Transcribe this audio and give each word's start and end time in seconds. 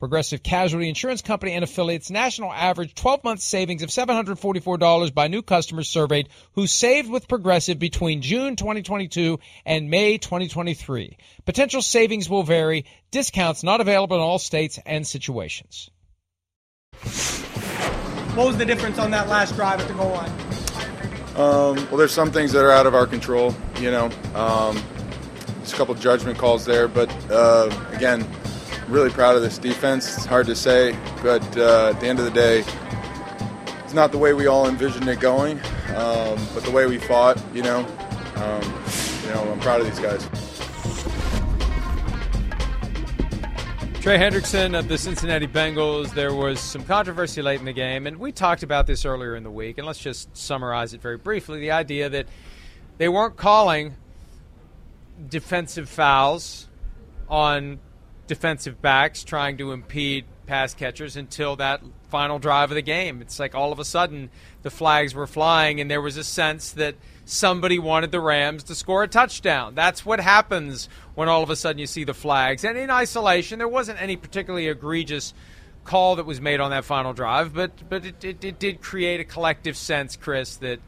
Progressive 0.00 0.42
Casualty 0.42 0.88
Insurance 0.88 1.20
Company 1.20 1.52
and 1.52 1.62
affiliates 1.62 2.10
national 2.10 2.50
average 2.50 2.94
12 2.94 3.22
month 3.22 3.40
savings 3.40 3.82
of 3.82 3.90
$744 3.90 5.14
by 5.14 5.28
new 5.28 5.42
customers 5.42 5.90
surveyed 5.90 6.30
who 6.54 6.66
saved 6.66 7.10
with 7.10 7.28
Progressive 7.28 7.78
between 7.78 8.22
June 8.22 8.56
2022 8.56 9.38
and 9.66 9.90
May 9.90 10.16
2023. 10.16 11.18
Potential 11.44 11.82
savings 11.82 12.30
will 12.30 12.42
vary. 12.42 12.86
Discounts 13.10 13.62
not 13.62 13.82
available 13.82 14.16
in 14.16 14.22
all 14.22 14.38
states 14.38 14.78
and 14.86 15.06
situations. 15.06 15.90
What 18.34 18.46
was 18.46 18.56
the 18.56 18.64
difference 18.64 18.98
on 18.98 19.10
that 19.10 19.28
last 19.28 19.54
drive 19.54 19.80
at 19.80 19.88
the 19.88 19.94
goal 19.94 20.12
line? 20.12 20.30
Um, 21.36 21.76
well, 21.88 21.98
there's 21.98 22.12
some 22.12 22.32
things 22.32 22.52
that 22.52 22.64
are 22.64 22.70
out 22.70 22.86
of 22.86 22.94
our 22.94 23.06
control, 23.06 23.54
you 23.78 23.90
know. 23.90 24.06
Um, 24.34 24.82
there's 25.58 25.74
a 25.74 25.76
couple 25.76 25.94
judgment 25.94 26.38
calls 26.38 26.64
there, 26.64 26.88
but 26.88 27.10
uh, 27.30 27.70
again, 27.92 28.26
really 28.90 29.10
proud 29.10 29.36
of 29.36 29.42
this 29.42 29.58
defense. 29.58 30.16
It's 30.16 30.26
hard 30.26 30.46
to 30.46 30.56
say, 30.56 30.96
but 31.22 31.42
uh, 31.56 31.92
at 31.94 32.00
the 32.00 32.06
end 32.06 32.18
of 32.18 32.24
the 32.24 32.30
day, 32.30 32.64
it's 33.84 33.94
not 33.94 34.12
the 34.12 34.18
way 34.18 34.34
we 34.34 34.46
all 34.46 34.68
envisioned 34.68 35.08
it 35.08 35.20
going, 35.20 35.58
um, 35.94 36.38
but 36.54 36.64
the 36.64 36.70
way 36.72 36.86
we 36.86 36.98
fought, 36.98 37.42
you 37.54 37.62
know. 37.62 37.86
Um, 38.36 38.62
you 39.22 39.30
know, 39.34 39.52
I'm 39.52 39.60
proud 39.60 39.80
of 39.80 39.86
these 39.86 40.00
guys. 40.00 40.28
Trey 44.00 44.16
Hendrickson 44.16 44.78
of 44.78 44.88
the 44.88 44.96
Cincinnati 44.96 45.46
Bengals. 45.46 46.14
There 46.14 46.34
was 46.34 46.58
some 46.58 46.84
controversy 46.84 47.42
late 47.42 47.60
in 47.60 47.66
the 47.66 47.72
game, 47.72 48.06
and 48.06 48.16
we 48.16 48.32
talked 48.32 48.62
about 48.62 48.86
this 48.86 49.04
earlier 49.04 49.36
in 49.36 49.42
the 49.42 49.50
week. 49.50 49.76
And 49.76 49.86
let's 49.86 49.98
just 49.98 50.34
summarize 50.36 50.94
it 50.94 51.02
very 51.02 51.18
briefly 51.18 51.60
the 51.60 51.72
idea 51.72 52.08
that 52.08 52.26
they 52.96 53.08
weren't 53.08 53.36
calling 53.36 53.94
defensive 55.28 55.88
fouls 55.88 56.66
on 57.28 57.78
defensive 58.30 58.80
backs 58.80 59.24
trying 59.24 59.58
to 59.58 59.72
impede 59.72 60.24
pass 60.46 60.72
catchers 60.72 61.16
until 61.16 61.56
that 61.56 61.82
final 62.10 62.38
drive 62.38 62.70
of 62.70 62.76
the 62.76 62.82
game. 62.82 63.20
It's 63.20 63.40
like 63.40 63.56
all 63.56 63.72
of 63.72 63.80
a 63.80 63.84
sudden 63.84 64.30
the 64.62 64.70
flags 64.70 65.16
were 65.16 65.26
flying, 65.26 65.80
and 65.80 65.90
there 65.90 66.00
was 66.00 66.16
a 66.16 66.22
sense 66.22 66.70
that 66.72 66.94
somebody 67.24 67.80
wanted 67.80 68.12
the 68.12 68.20
Rams 68.20 68.62
to 68.64 68.76
score 68.76 69.02
a 69.02 69.08
touchdown. 69.08 69.74
That's 69.74 70.06
what 70.06 70.20
happens 70.20 70.88
when 71.16 71.28
all 71.28 71.42
of 71.42 71.50
a 71.50 71.56
sudden 71.56 71.80
you 71.80 71.88
see 71.88 72.04
the 72.04 72.14
flags. 72.14 72.64
And 72.64 72.78
in 72.78 72.88
isolation, 72.88 73.58
there 73.58 73.66
wasn't 73.66 74.00
any 74.00 74.14
particularly 74.16 74.68
egregious 74.68 75.34
call 75.82 76.14
that 76.14 76.26
was 76.26 76.40
made 76.40 76.60
on 76.60 76.70
that 76.70 76.84
final 76.84 77.12
drive, 77.12 77.52
but 77.52 77.72
but 77.88 78.06
it, 78.06 78.24
it, 78.24 78.44
it 78.44 78.60
did 78.60 78.80
create 78.80 79.18
a 79.18 79.24
collective 79.24 79.76
sense, 79.76 80.14
Chris, 80.14 80.54
that 80.58 80.78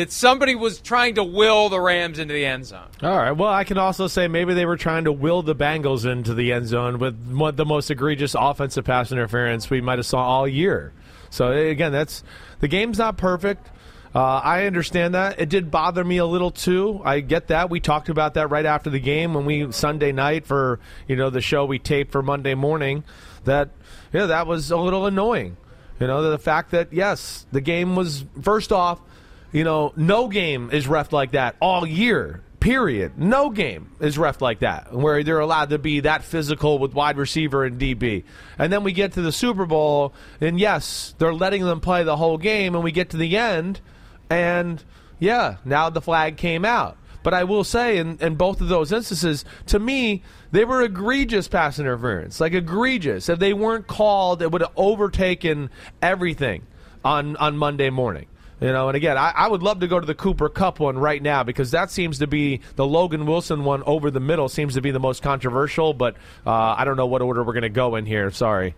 that 0.00 0.10
somebody 0.10 0.54
was 0.54 0.80
trying 0.80 1.16
to 1.16 1.22
will 1.22 1.68
the 1.68 1.78
Rams 1.78 2.18
into 2.18 2.32
the 2.32 2.46
end 2.46 2.64
zone. 2.64 2.88
All 3.02 3.14
right. 3.14 3.32
Well, 3.32 3.50
I 3.50 3.64
can 3.64 3.76
also 3.76 4.06
say 4.06 4.28
maybe 4.28 4.54
they 4.54 4.64
were 4.64 4.78
trying 4.78 5.04
to 5.04 5.12
will 5.12 5.42
the 5.42 5.54
Bengals 5.54 6.10
into 6.10 6.32
the 6.32 6.54
end 6.54 6.68
zone 6.68 6.98
with 6.98 7.56
the 7.56 7.66
most 7.66 7.90
egregious 7.90 8.34
offensive 8.34 8.86
pass 8.86 9.12
interference 9.12 9.68
we 9.68 9.82
might 9.82 9.98
have 9.98 10.06
saw 10.06 10.24
all 10.24 10.48
year. 10.48 10.94
So 11.28 11.52
again, 11.52 11.92
that's 11.92 12.24
the 12.60 12.68
game's 12.68 12.96
not 12.96 13.18
perfect. 13.18 13.68
Uh, 14.14 14.40
I 14.42 14.64
understand 14.64 15.14
that. 15.14 15.38
It 15.38 15.50
did 15.50 15.70
bother 15.70 16.02
me 16.02 16.16
a 16.16 16.24
little 16.24 16.50
too. 16.50 17.02
I 17.04 17.20
get 17.20 17.48
that. 17.48 17.68
We 17.68 17.78
talked 17.78 18.08
about 18.08 18.34
that 18.34 18.48
right 18.48 18.64
after 18.64 18.88
the 18.88 19.00
game 19.00 19.34
when 19.34 19.44
we 19.44 19.70
Sunday 19.70 20.12
night 20.12 20.46
for 20.46 20.80
you 21.08 21.14
know 21.14 21.28
the 21.28 21.42
show 21.42 21.66
we 21.66 21.78
taped 21.78 22.10
for 22.10 22.22
Monday 22.22 22.54
morning. 22.54 23.04
That 23.44 23.68
yeah, 24.14 24.26
that 24.26 24.46
was 24.46 24.70
a 24.70 24.78
little 24.78 25.04
annoying. 25.04 25.58
You 26.00 26.06
know 26.06 26.30
the 26.30 26.38
fact 26.38 26.70
that 26.70 26.94
yes, 26.94 27.46
the 27.52 27.60
game 27.60 27.96
was 27.96 28.24
first 28.40 28.72
off. 28.72 28.98
You 29.52 29.64
know, 29.64 29.92
no 29.96 30.28
game 30.28 30.70
is 30.72 30.86
ref 30.86 31.12
like 31.12 31.32
that 31.32 31.56
all 31.60 31.86
year. 31.86 32.42
Period. 32.60 33.18
No 33.18 33.48
game 33.50 33.90
is 34.00 34.18
ref 34.18 34.42
like 34.42 34.60
that, 34.60 34.92
where 34.92 35.24
they're 35.24 35.40
allowed 35.40 35.70
to 35.70 35.78
be 35.78 36.00
that 36.00 36.22
physical 36.22 36.78
with 36.78 36.92
wide 36.92 37.16
receiver 37.16 37.64
and 37.64 37.80
DB. 37.80 38.24
And 38.58 38.70
then 38.72 38.84
we 38.84 38.92
get 38.92 39.12
to 39.12 39.22
the 39.22 39.32
Super 39.32 39.64
Bowl, 39.64 40.12
and 40.40 40.60
yes, 40.60 41.14
they're 41.18 41.32
letting 41.32 41.64
them 41.64 41.80
play 41.80 42.04
the 42.04 42.16
whole 42.16 42.36
game, 42.36 42.74
and 42.74 42.84
we 42.84 42.92
get 42.92 43.10
to 43.10 43.16
the 43.16 43.38
end, 43.38 43.80
and 44.28 44.84
yeah, 45.18 45.56
now 45.64 45.88
the 45.88 46.02
flag 46.02 46.36
came 46.36 46.66
out. 46.66 46.98
But 47.22 47.34
I 47.34 47.44
will 47.44 47.64
say, 47.64 47.98
in, 47.98 48.18
in 48.20 48.36
both 48.36 48.60
of 48.60 48.68
those 48.68 48.92
instances, 48.92 49.44
to 49.66 49.78
me, 49.78 50.22
they 50.52 50.64
were 50.64 50.82
egregious 50.82 51.48
pass 51.48 51.78
interference. 51.78 52.40
Like 52.40 52.54
egregious. 52.54 53.28
If 53.28 53.38
they 53.38 53.52
weren't 53.52 53.86
called, 53.86 54.40
it 54.42 54.50
would 54.50 54.62
have 54.62 54.72
overtaken 54.76 55.70
everything 56.00 56.66
on, 57.04 57.36
on 57.36 57.56
Monday 57.56 57.90
morning. 57.90 58.26
You 58.60 58.72
know, 58.72 58.88
and 58.88 58.96
again, 58.96 59.16
I, 59.16 59.32
I, 59.34 59.48
would 59.48 59.62
love 59.62 59.80
to 59.80 59.88
go 59.88 59.98
to 59.98 60.06
the 60.06 60.14
Cooper 60.14 60.50
Kupp 60.50 60.80
one 60.80 60.98
right 60.98 61.22
now 61.22 61.44
because 61.44 61.70
that 61.70 61.90
seems 61.90 62.18
to 62.18 62.26
be 62.26 62.60
the 62.76 62.86
Logan 62.86 63.24
Wilson 63.24 63.64
one 63.64 63.82
over 63.84 64.10
the 64.10 64.20
middle 64.20 64.50
seems 64.50 64.74
to 64.74 64.82
be 64.82 64.90
the 64.90 65.00
most 65.00 65.22
controversial. 65.22 65.94
But 65.94 66.16
uh, 66.46 66.50
I 66.50 66.84
don't 66.84 66.98
know 66.98 67.06
what 67.06 67.22
order 67.22 67.42
we're 67.42 67.54
going 67.54 67.62
to 67.62 67.70
go 67.70 67.96
in 67.96 68.04
here. 68.04 68.30
Sorry. 68.30 68.74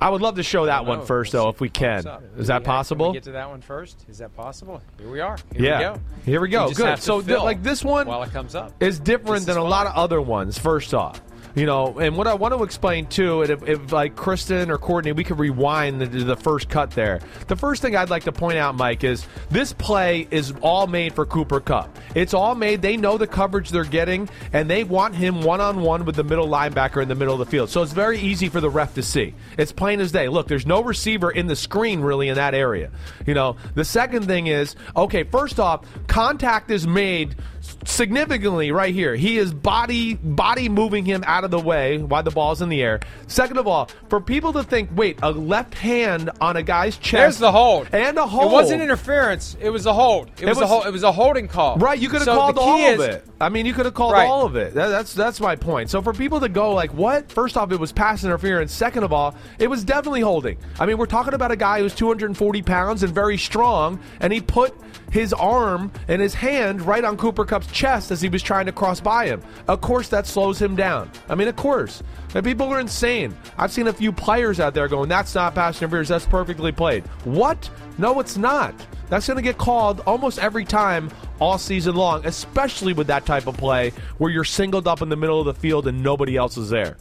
I 0.00 0.10
would 0.10 0.22
love 0.22 0.36
to 0.36 0.42
show 0.42 0.66
that 0.66 0.86
one 0.86 1.06
first, 1.06 1.32
though, 1.32 1.48
if 1.50 1.60
we 1.60 1.68
can. 1.68 2.04
Is 2.36 2.48
that 2.48 2.64
possible? 2.64 3.06
Can 3.06 3.14
get 3.14 3.22
to 3.24 3.32
that 3.32 3.48
one 3.48 3.60
first? 3.60 4.04
Is 4.08 4.18
that 4.18 4.34
possible? 4.34 4.82
Here 4.98 5.10
we 5.10 5.20
are. 5.20 5.38
Here 5.54 5.64
yeah. 5.64 5.78
we 5.78 5.84
go. 5.84 6.00
Here 6.24 6.40
we 6.40 6.48
go. 6.48 6.70
Good. 6.72 6.98
So, 6.98 7.22
th- 7.22 7.38
like 7.38 7.62
this 7.62 7.84
one, 7.84 8.06
while 8.06 8.22
it 8.22 8.32
comes 8.32 8.54
up, 8.54 8.72
is 8.82 8.98
different 8.98 9.46
than 9.46 9.56
a 9.56 9.62
lot 9.62 9.86
of 9.86 9.94
other 9.94 10.20
ones. 10.20 10.58
First 10.58 10.94
off, 10.94 11.22
you 11.54 11.66
know, 11.66 11.98
and 11.98 12.16
what 12.16 12.26
I 12.26 12.34
want 12.34 12.52
to 12.54 12.64
explain 12.64 13.06
too, 13.06 13.42
and 13.42 13.50
if, 13.50 13.62
if 13.68 13.92
like 13.92 14.16
Kristen 14.16 14.70
or 14.70 14.78
Courtney, 14.78 15.12
we 15.12 15.22
could 15.22 15.38
rewind 15.38 16.00
the, 16.00 16.06
the, 16.06 16.36
first 16.36 16.68
cut 16.68 16.90
there. 16.90 17.20
The 17.46 17.54
first 17.54 17.80
thing 17.80 17.94
I'd 17.94 18.10
like 18.10 18.24
to 18.24 18.32
point 18.32 18.58
out, 18.58 18.74
Mike, 18.74 19.04
is 19.04 19.26
this 19.50 19.72
play 19.72 20.26
is 20.30 20.52
all 20.62 20.86
made 20.86 21.14
for 21.14 21.24
Cooper 21.24 21.60
Kupp. 21.60 21.96
It's 22.14 22.34
all 22.34 22.54
made. 22.54 22.82
They 22.82 22.96
know 22.96 23.18
the 23.18 23.26
coverage 23.26 23.70
they're 23.70 23.84
getting, 23.84 24.28
and 24.52 24.68
they 24.68 24.82
want 24.82 25.14
him 25.14 25.42
one 25.42 25.60
on 25.60 25.82
one 25.82 26.04
with 26.04 26.16
the 26.16 26.24
middle 26.24 26.48
linebacker 26.48 27.00
in 27.00 27.08
the 27.08 27.14
middle 27.14 27.34
of 27.34 27.38
the 27.38 27.46
field. 27.46 27.70
So 27.70 27.82
it's 27.82 27.92
very 27.92 28.18
easy 28.18 28.48
for 28.48 28.60
the 28.60 28.70
ref 28.70 28.94
to 28.94 29.02
see. 29.02 29.34
It's 29.56 29.70
plain 29.72 30.00
as 30.00 30.10
day. 30.10 30.28
Look, 30.28 30.48
there's 30.48 30.66
no 30.66 30.82
receiver 30.82 31.30
in 31.30 31.46
the 31.46 31.56
screen 31.56 32.00
really 32.00 32.28
in 32.28 32.34
that 32.34 32.54
area. 32.54 32.90
You 33.26 33.34
know, 33.34 33.56
the 33.74 33.84
second 33.84 34.26
thing 34.26 34.48
is 34.48 34.74
okay. 34.96 35.22
First 35.22 35.60
off, 35.60 35.86
contact 36.08 36.70
is 36.72 36.86
made 36.86 37.36
significantly 37.84 38.72
right 38.72 38.94
here. 38.94 39.14
He 39.14 39.38
is 39.38 39.52
body 39.52 40.14
body 40.14 40.68
moving 40.68 41.04
him 41.04 41.24
out 41.26 41.44
of 41.44 41.50
the 41.50 41.58
way 41.58 41.98
while 41.98 42.22
the 42.22 42.30
ball's 42.30 42.62
in 42.62 42.68
the 42.68 42.82
air. 42.82 43.00
Second 43.26 43.58
of 43.58 43.66
all, 43.66 43.88
for 44.08 44.20
people 44.20 44.52
to 44.54 44.62
think, 44.62 44.90
wait, 44.94 45.18
a 45.22 45.30
left 45.30 45.74
hand 45.74 46.30
on 46.40 46.56
a 46.56 46.62
guy's 46.62 46.96
chest. 46.96 47.12
There's 47.12 47.38
the 47.38 47.52
hold. 47.52 47.88
And 47.92 48.18
a 48.18 48.26
hold. 48.26 48.50
It 48.50 48.54
wasn't 48.54 48.82
interference. 48.82 49.56
It 49.60 49.70
was 49.70 49.86
a 49.86 49.92
hold. 49.92 50.28
It, 50.36 50.42
it 50.42 50.48
was, 50.48 50.56
was, 50.56 50.62
a 50.62 50.66
hold, 50.66 50.86
it 50.86 50.92
was 50.92 51.02
a 51.02 51.12
holding 51.12 51.48
call. 51.48 51.76
Right, 51.76 51.98
you 51.98 52.08
could 52.08 52.20
have 52.20 52.26
so 52.26 52.34
called 52.34 52.58
all 52.58 52.78
is, 52.78 53.00
of 53.00 53.08
it. 53.08 53.24
I 53.40 53.48
mean, 53.48 53.66
you 53.66 53.74
could 53.74 53.84
have 53.86 53.94
called 53.94 54.12
right. 54.12 54.26
all 54.26 54.46
of 54.46 54.56
it. 54.56 54.74
That, 54.74 54.88
that's 54.88 55.14
that's 55.14 55.40
my 55.40 55.56
point. 55.56 55.90
So 55.90 56.02
for 56.02 56.12
people 56.12 56.40
to 56.40 56.48
go 56.48 56.72
like, 56.72 56.92
what? 56.94 57.30
First 57.30 57.56
off, 57.56 57.72
it 57.72 57.80
was 57.80 57.92
pass 57.92 58.24
interference. 58.24 58.72
Second 58.72 59.04
of 59.04 59.12
all, 59.12 59.34
it 59.58 59.68
was 59.68 59.84
definitely 59.84 60.20
holding. 60.20 60.58
I 60.78 60.86
mean, 60.86 60.98
we're 60.98 61.06
talking 61.06 61.34
about 61.34 61.50
a 61.50 61.56
guy 61.56 61.80
who's 61.80 61.94
240 61.94 62.62
pounds 62.62 63.02
and 63.02 63.14
very 63.14 63.38
strong, 63.38 64.00
and 64.20 64.32
he 64.32 64.40
put 64.40 64.74
his 65.14 65.32
arm 65.32 65.92
and 66.08 66.20
his 66.20 66.34
hand 66.34 66.82
right 66.82 67.04
on 67.04 67.16
Cooper 67.16 67.44
Kupp's 67.44 67.68
chest 67.68 68.10
as 68.10 68.20
he 68.20 68.28
was 68.28 68.42
trying 68.42 68.66
to 68.66 68.72
cross 68.72 68.98
by 68.98 69.26
him. 69.26 69.40
Of 69.68 69.80
course, 69.80 70.08
that 70.08 70.26
slows 70.26 70.60
him 70.60 70.74
down. 70.74 71.08
I 71.28 71.36
mean, 71.36 71.46
of 71.46 71.54
course. 71.54 72.02
And 72.34 72.44
people 72.44 72.66
are 72.66 72.80
insane. 72.80 73.32
I've 73.56 73.70
seen 73.70 73.86
a 73.86 73.92
few 73.92 74.10
players 74.10 74.58
out 74.58 74.74
there 74.74 74.88
going, 74.88 75.08
that's 75.08 75.36
not 75.36 75.54
pass 75.54 75.80
interference, 75.80 76.08
that's 76.08 76.26
perfectly 76.26 76.72
played. 76.72 77.04
What? 77.22 77.70
No, 77.96 78.18
it's 78.18 78.36
not. 78.36 78.74
That's 79.08 79.28
going 79.28 79.36
to 79.36 79.42
get 79.42 79.56
called 79.56 80.00
almost 80.04 80.40
every 80.40 80.64
time 80.64 81.12
all 81.38 81.58
season 81.58 81.94
long, 81.94 82.26
especially 82.26 82.92
with 82.92 83.06
that 83.06 83.24
type 83.24 83.46
of 83.46 83.56
play 83.56 83.92
where 84.18 84.32
you're 84.32 84.42
singled 84.42 84.88
up 84.88 85.00
in 85.00 85.10
the 85.10 85.16
middle 85.16 85.38
of 85.38 85.46
the 85.46 85.54
field 85.54 85.86
and 85.86 86.02
nobody 86.02 86.36
else 86.36 86.56
is 86.56 86.70
there. 86.70 86.96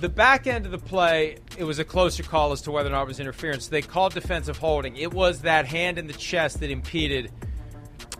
The 0.00 0.08
back 0.08 0.46
end 0.46 0.66
of 0.66 0.72
the 0.72 0.78
play, 0.78 1.38
it 1.56 1.64
was 1.64 1.78
a 1.78 1.84
closer 1.84 2.22
call 2.22 2.52
as 2.52 2.60
to 2.62 2.70
whether 2.70 2.88
or 2.88 2.92
not 2.92 3.02
it 3.02 3.08
was 3.08 3.20
interference. 3.20 3.68
They 3.68 3.80
called 3.82 4.12
defensive 4.14 4.58
holding. 4.58 4.96
It 4.96 5.12
was 5.12 5.40
that 5.40 5.66
hand 5.66 5.98
in 5.98 6.06
the 6.06 6.12
chest 6.12 6.60
that 6.60 6.70
impeded. 6.70 7.30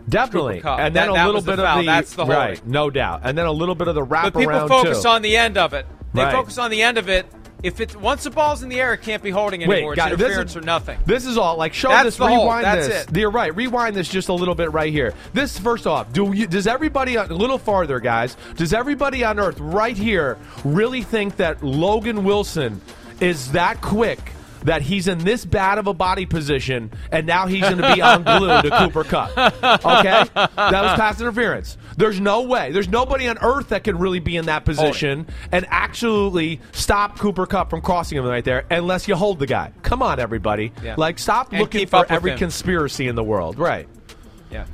Definitely, 0.09 0.61
and 0.65 0.95
then 0.95 1.07
That- 1.07 1.09
a 1.09 1.11
little 1.13 1.33
was 1.33 1.45
the 1.45 1.51
bit 1.51 1.59
of 1.59 1.79
the 1.79 1.85
That's 1.85 2.13
the 2.15 2.25
holding. 2.25 2.37
right, 2.39 2.65
no 2.67 2.89
doubt, 2.89 3.21
and 3.25 3.37
then 3.37 3.45
a 3.45 3.51
little 3.51 3.75
bit 3.75 3.87
of 3.89 3.95
the 3.95 4.05
wraparound 4.05 4.33
But 4.33 4.39
people 4.39 4.67
focus 4.67 5.03
too. 5.03 5.09
on 5.09 5.21
the 5.21 5.35
end 5.35 5.57
of 5.57 5.73
it. 5.73 5.85
They 6.13 6.23
Right. 6.23 6.31
focus 6.31 6.57
on 6.57 6.71
the 6.71 6.81
end 6.81 6.97
of 6.97 7.09
it. 7.09 7.25
If 7.63 7.79
it's 7.79 7.95
once 7.95 8.23
the 8.23 8.29
ball's 8.29 8.61
in 8.61 8.69
the 8.69 8.79
air, 8.79 8.93
it 8.93 9.01
can't 9.01 9.23
be 9.23 9.31
holding 9.31 9.61
Wait, 9.67 9.77
anymore. 9.77 9.95
guys, 9.95 10.11
it's 10.13 10.19
this 10.19 10.25
interference 10.27 10.51
is- 10.51 10.57
or 10.57 10.61
nothing. 10.61 10.99
This 11.05 11.25
is 11.25 11.37
all 11.37 11.57
like 11.57 11.73
show 11.73 11.89
That's 11.89 12.05
this. 12.17 12.19
Rewind 12.19 12.63
That's 12.65 12.87
this. 12.87 13.05
it. 13.07 13.17
You're 13.17 13.31
right. 13.31 13.55
Rewind 13.55 13.95
this 13.95 14.07
just 14.07 14.29
a 14.29 14.33
little 14.33 14.53
bit 14.55 14.71
right 14.71 14.91
here. 14.93 15.13
This 15.33 15.57
first 15.57 15.87
off, 15.87 16.13
do 16.13 16.33
you, 16.33 16.45
does 16.45 16.67
everybody 16.67 17.15
a 17.15 17.23
little 17.25 17.57
farther, 17.57 17.99
guys? 17.99 18.37
Does 18.57 18.73
everybody 18.73 19.23
on 19.23 19.39
Earth 19.39 19.59
right 19.59 19.97
here 19.97 20.37
really 20.63 21.01
think 21.01 21.37
that 21.37 21.63
Logan 21.63 22.23
Wilson 22.23 22.79
is 23.19 23.51
that 23.53 23.81
quick? 23.81 24.19
That 24.67 24.81
he's 24.81 25.07
in 25.07 25.19
this 25.19 25.45
bad 25.45 25.77
of 25.77 25.87
a 25.87 25.93
body 25.93 26.25
position, 26.25 26.91
and 27.09 27.25
now 27.25 27.47
he's 27.47 27.61
going 27.61 27.77
to 27.77 27.93
be 27.95 28.01
on 28.01 28.23
glue 28.23 28.61
to 28.63 28.69
Cooper 28.77 29.05
Kupp. 29.05 29.29
Okay, 29.37 30.23
that 30.33 30.71
was 30.71 30.99
pass 30.99 31.21
interference. 31.21 31.77
There's 31.95 32.19
no 32.19 32.41
way. 32.41 32.73
There's 32.73 32.89
nobody 32.89 33.29
on 33.29 33.37
earth 33.41 33.69
that 33.69 33.85
can 33.85 33.97
really 33.97 34.19
be 34.19 34.35
in 34.35 34.47
that 34.47 34.65
position 34.65 35.25
and 35.53 35.65
absolutely 35.69 36.59
stop 36.73 37.17
Cooper 37.17 37.45
Kupp 37.45 37.69
from 37.69 37.79
crossing 37.79 38.17
him 38.17 38.25
right 38.25 38.43
there, 38.43 38.65
unless 38.69 39.07
you 39.07 39.15
hold 39.15 39.39
the 39.39 39.47
guy. 39.47 39.71
Come 39.83 40.01
on, 40.01 40.19
everybody. 40.19 40.73
Yeah. 40.83 40.95
Like, 40.97 41.17
stop 41.17 41.53
And 41.53 41.61
looking 41.61 41.87
for 41.87 42.05
every 42.09 42.31
him. 42.31 42.37
conspiracy 42.39 43.07
in 43.07 43.15
the 43.15 43.23
world. 43.23 43.57
Right. 43.57 43.87
Yeah. 44.51 44.65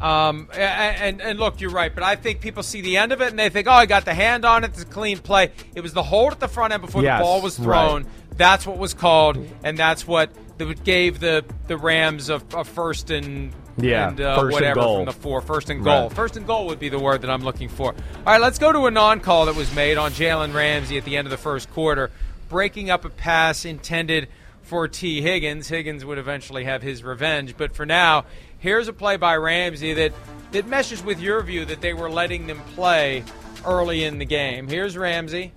Um, 0.00 0.48
and, 0.52 1.22
and 1.22 1.38
look, 1.38 1.60
you're 1.62 1.70
right, 1.70 1.94
but 1.94 2.04
I 2.04 2.16
think 2.16 2.40
people 2.40 2.62
see 2.62 2.82
the 2.82 2.98
end 2.98 3.12
of 3.12 3.22
it 3.22 3.30
and 3.30 3.38
they 3.38 3.48
think, 3.48 3.68
oh, 3.68 3.72
I 3.72 3.86
got 3.86 4.04
the 4.04 4.12
hand 4.12 4.44
on 4.44 4.64
it. 4.64 4.70
It's 4.72 4.82
a 4.82 4.86
clean 4.86 5.18
play. 5.18 5.52
It 5.74 5.80
was 5.80 5.94
the 5.94 6.02
hold 6.02 6.32
at 6.32 6.40
the 6.40 6.48
front 6.48 6.74
end 6.74 6.82
before 6.82 7.02
Yes, 7.02 7.20
the 7.20 7.22
ball 7.22 7.40
was 7.40 7.58
right. 7.58 8.04
That's 8.36 8.66
what 8.66 8.78
was 8.78 8.94
called, 8.94 9.38
and 9.62 9.78
that's 9.78 10.06
what 10.06 10.30
that 10.58 10.84
gave 10.84 11.20
the, 11.20 11.44
the 11.66 11.76
Rams 11.76 12.30
a, 12.30 12.40
a 12.54 12.64
first 12.64 13.10
and 13.10 13.52
Yeah, 13.76 14.08
and 14.08 14.20
uh, 14.20 14.34
first 14.36 14.44
and 14.44 14.52
whatever 14.52 14.80
goal. 14.80 14.96
from 14.98 15.04
the 15.06 15.12
four. 15.12 15.40
First 15.40 15.70
and 15.70 15.84
goal. 15.84 16.08
Right. 16.08 16.12
First 16.12 16.36
and 16.36 16.46
goal 16.46 16.66
would 16.66 16.78
be 16.78 16.88
the 16.88 16.98
word 16.98 17.22
that 17.22 17.30
I'm 17.30 17.42
looking 17.42 17.68
for. 17.68 17.92
All 17.92 18.22
right, 18.24 18.40
let's 18.40 18.58
go 18.58 18.72
to 18.72 18.86
a 18.86 18.90
non-call 18.90 19.46
that 19.46 19.56
was 19.56 19.72
made 19.74 19.98
on 19.98 20.12
Jalen 20.12 20.54
Ramsey 20.54 20.96
at 20.98 21.04
the 21.04 21.16
end 21.16 21.26
of 21.26 21.30
the 21.30 21.36
first 21.36 21.70
quarter, 21.72 22.10
breaking 22.48 22.90
up 22.90 23.04
a 23.04 23.08
pass 23.10 23.64
intended 23.64 24.28
for 24.62 24.88
Tee 24.88 25.20
Higgins. 25.20 25.68
Higgins 25.68 26.04
would 26.04 26.18
eventually 26.18 26.64
have 26.64 26.82
his 26.82 27.02
revenge, 27.02 27.56
but 27.56 27.74
for 27.74 27.84
now, 27.84 28.24
here's 28.58 28.88
a 28.88 28.92
play 28.92 29.16
by 29.16 29.36
Ramsey 29.36 29.92
that 29.94 30.12
that 30.52 30.66
meshes 30.68 31.02
with 31.02 31.20
your 31.20 31.42
view 31.42 31.64
that 31.64 31.80
they 31.80 31.92
were 31.92 32.08
letting 32.08 32.46
them 32.46 32.60
play 32.74 33.24
early 33.66 34.04
in 34.04 34.18
the 34.18 34.24
game. 34.24 34.68
Here's 34.68 34.96
Ramsey, 34.96 35.52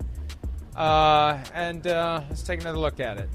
uh, 0.78 1.38
and 1.54 1.86
uh, 1.86 2.22
let's 2.28 2.42
take 2.42 2.60
another 2.60 2.78
look 2.78 3.00
at 3.00 3.18
it. 3.18 3.28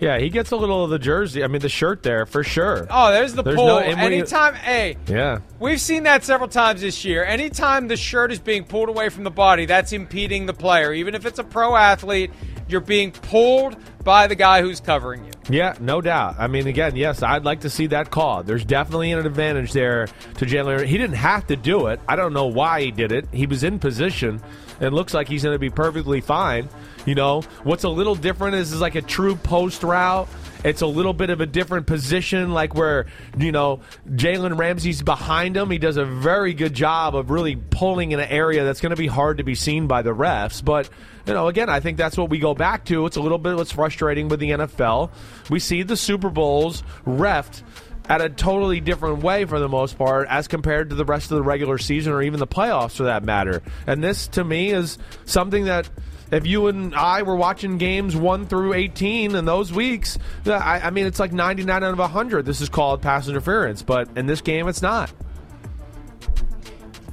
Yeah, 0.00 0.18
he 0.18 0.30
gets 0.30 0.50
a 0.50 0.56
little 0.56 0.82
of 0.82 0.90
the 0.90 0.98
jersey. 0.98 1.44
I 1.44 1.46
mean, 1.46 1.60
the 1.62 1.68
shirt 1.68 2.02
there 2.02 2.26
for 2.26 2.42
sure. 2.42 2.88
Oh, 2.90 3.12
there's 3.12 3.34
the 3.34 3.42
There's 3.44 3.54
pull. 3.54 3.66
no- 3.68 3.78
Anytime, 3.78 4.54
hey, 4.54 4.96
Yeah. 5.06 5.38
We've 5.60 5.80
seen 5.80 6.02
that 6.04 6.24
several 6.24 6.48
times 6.48 6.80
this 6.80 7.04
year. 7.04 7.24
Anytime 7.24 7.86
the 7.86 7.96
shirt 7.96 8.32
is 8.32 8.40
being 8.40 8.64
pulled 8.64 8.88
away 8.88 9.10
from 9.10 9.22
the 9.22 9.30
body, 9.30 9.64
that's 9.64 9.92
impeding 9.92 10.46
the 10.46 10.54
player. 10.54 10.92
Even 10.92 11.14
if 11.14 11.24
it's 11.24 11.38
a 11.38 11.44
pro 11.44 11.76
athlete, 11.76 12.32
you're 12.66 12.80
being 12.80 13.12
pulled 13.12 13.76
by 14.02 14.26
the 14.26 14.34
guy 14.34 14.60
who's 14.60 14.80
covering 14.80 15.24
you. 15.24 15.30
Yeah, 15.48 15.74
no 15.78 16.00
doubt. 16.00 16.34
I 16.38 16.48
mean, 16.48 16.66
again, 16.66 16.96
yes, 16.96 17.22
I'd 17.22 17.44
like 17.44 17.60
to 17.60 17.70
see 17.70 17.86
that 17.88 18.10
call. 18.10 18.42
There's 18.42 18.64
definitely 18.64 19.12
an 19.12 19.24
advantage 19.24 19.72
there 19.72 20.06
to 20.38 20.44
Jalen. 20.46 20.84
He 20.86 20.98
didn't 20.98 21.16
have 21.16 21.46
to 21.46 21.54
do 21.54 21.86
it. 21.86 22.00
I 22.08 22.16
don't 22.16 22.32
know 22.32 22.46
why 22.46 22.80
he 22.82 22.90
did 22.90 23.12
it. 23.12 23.28
He 23.32 23.46
was 23.46 23.62
in 23.62 23.78
position. 23.78 24.40
It 24.82 24.92
looks 24.92 25.14
like 25.14 25.28
he's 25.28 25.44
going 25.44 25.54
to 25.54 25.60
be 25.60 25.70
perfectly 25.70 26.20
fine. 26.20 26.68
You 27.06 27.14
know, 27.14 27.42
what's 27.62 27.84
a 27.84 27.88
little 27.88 28.16
different 28.16 28.56
is, 28.56 28.72
is 28.72 28.80
like 28.80 28.96
a 28.96 29.02
true 29.02 29.36
post 29.36 29.84
route. 29.84 30.28
It's 30.64 30.82
a 30.82 30.86
little 30.86 31.12
bit 31.12 31.30
of 31.30 31.40
a 31.40 31.46
different 31.46 31.86
position, 31.86 32.52
like 32.52 32.74
where, 32.74 33.06
you 33.36 33.52
know, 33.52 33.80
Jalen 34.08 34.58
Ramsey's 34.58 35.02
behind 35.02 35.56
him. 35.56 35.70
He 35.70 35.78
does 35.78 35.96
a 35.96 36.04
very 36.04 36.52
good 36.52 36.74
job 36.74 37.16
of 37.16 37.30
really 37.30 37.56
pulling 37.56 38.12
in 38.12 38.20
an 38.20 38.28
area 38.28 38.64
that's 38.64 38.80
going 38.80 38.90
to 38.90 38.96
be 38.96 39.08
hard 39.08 39.38
to 39.38 39.44
be 39.44 39.54
seen 39.54 39.86
by 39.86 40.02
the 40.02 40.14
refs. 40.14 40.64
But, 40.64 40.88
you 41.26 41.34
know, 41.34 41.48
again, 41.48 41.68
I 41.68 41.80
think 41.80 41.96
that's 41.96 42.16
what 42.16 42.30
we 42.30 42.38
go 42.38 42.54
back 42.54 42.84
to. 42.86 43.06
It's 43.06 43.16
a 43.16 43.22
little 43.22 43.38
bit 43.38 43.56
what's 43.56 43.72
frustrating 43.72 44.28
with 44.28 44.40
the 44.40 44.50
NFL. 44.50 45.10
We 45.48 45.58
see 45.58 45.82
the 45.82 45.96
Super 45.96 46.30
Bowls 46.30 46.82
refed 47.06 47.62
at 48.08 48.20
a 48.20 48.28
totally 48.28 48.80
different 48.80 49.22
way 49.22 49.44
for 49.44 49.58
the 49.58 49.68
most 49.68 49.96
part 49.96 50.26
as 50.28 50.48
compared 50.48 50.90
to 50.90 50.96
the 50.96 51.04
rest 51.04 51.30
of 51.30 51.36
the 51.36 51.42
regular 51.42 51.78
season 51.78 52.12
or 52.12 52.22
even 52.22 52.40
the 52.40 52.46
playoffs 52.46 52.96
for 52.96 53.04
that 53.04 53.24
matter. 53.24 53.62
And 53.86 54.02
this 54.02 54.28
to 54.28 54.44
me 54.44 54.70
is 54.70 54.98
something 55.24 55.66
that 55.66 55.88
if 56.30 56.46
you 56.46 56.66
and 56.68 56.94
I 56.94 57.22
were 57.22 57.36
watching 57.36 57.76
games 57.78 58.16
1 58.16 58.46
through 58.46 58.72
18 58.72 59.34
in 59.34 59.44
those 59.44 59.72
weeks, 59.72 60.18
I, 60.46 60.80
I 60.84 60.90
mean, 60.90 61.06
it's 61.06 61.20
like 61.20 61.32
99 61.32 61.84
out 61.84 61.92
of 61.92 61.98
100. 61.98 62.46
This 62.46 62.60
is 62.60 62.70
called 62.70 63.02
pass 63.02 63.28
interference, 63.28 63.82
but 63.82 64.08
in 64.16 64.26
this 64.26 64.40
game, 64.40 64.66
it's 64.66 64.82
not. 64.82 65.12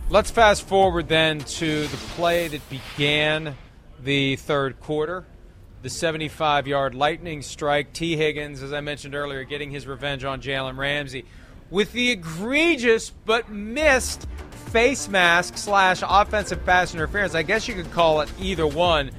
Let's 0.10 0.32
fast 0.32 0.68
forward 0.68 1.08
then 1.08 1.40
to 1.40 1.86
the 1.86 1.98
play 1.98 2.48
that 2.48 2.68
began 2.70 3.56
the 4.02 4.38
third 4.38 4.80
quarter. 4.80 5.26
The 5.82 5.90
75 5.90 6.68
yard 6.68 6.94
lightning 6.94 7.42
strike. 7.42 7.94
Tee 7.94 8.18
Higgins, 8.18 8.62
as 8.62 8.74
I 8.74 8.82
mentioned 8.82 9.16
earlier, 9.16 9.44
getting 9.46 9.72
his 9.72 9.88
revenge 9.88 10.26
on 10.26 10.42
Jalen 10.42 10.78
Ramsey 10.78 11.26
with 11.70 11.94
the 11.94 12.12
egregious 12.12 13.12
but 13.26 13.50
missed 13.50 14.28
face 14.72 15.08
mask 15.08 15.58
slash 15.58 16.04
offensive 16.06 16.66
pass 16.66 16.94
interference. 16.94 17.36
I 17.36 17.44
guess 17.44 17.68
you 17.68 17.76
could 17.76 17.92
call 17.92 18.22
it 18.22 18.32
either 18.40 18.68
one. 18.68 19.12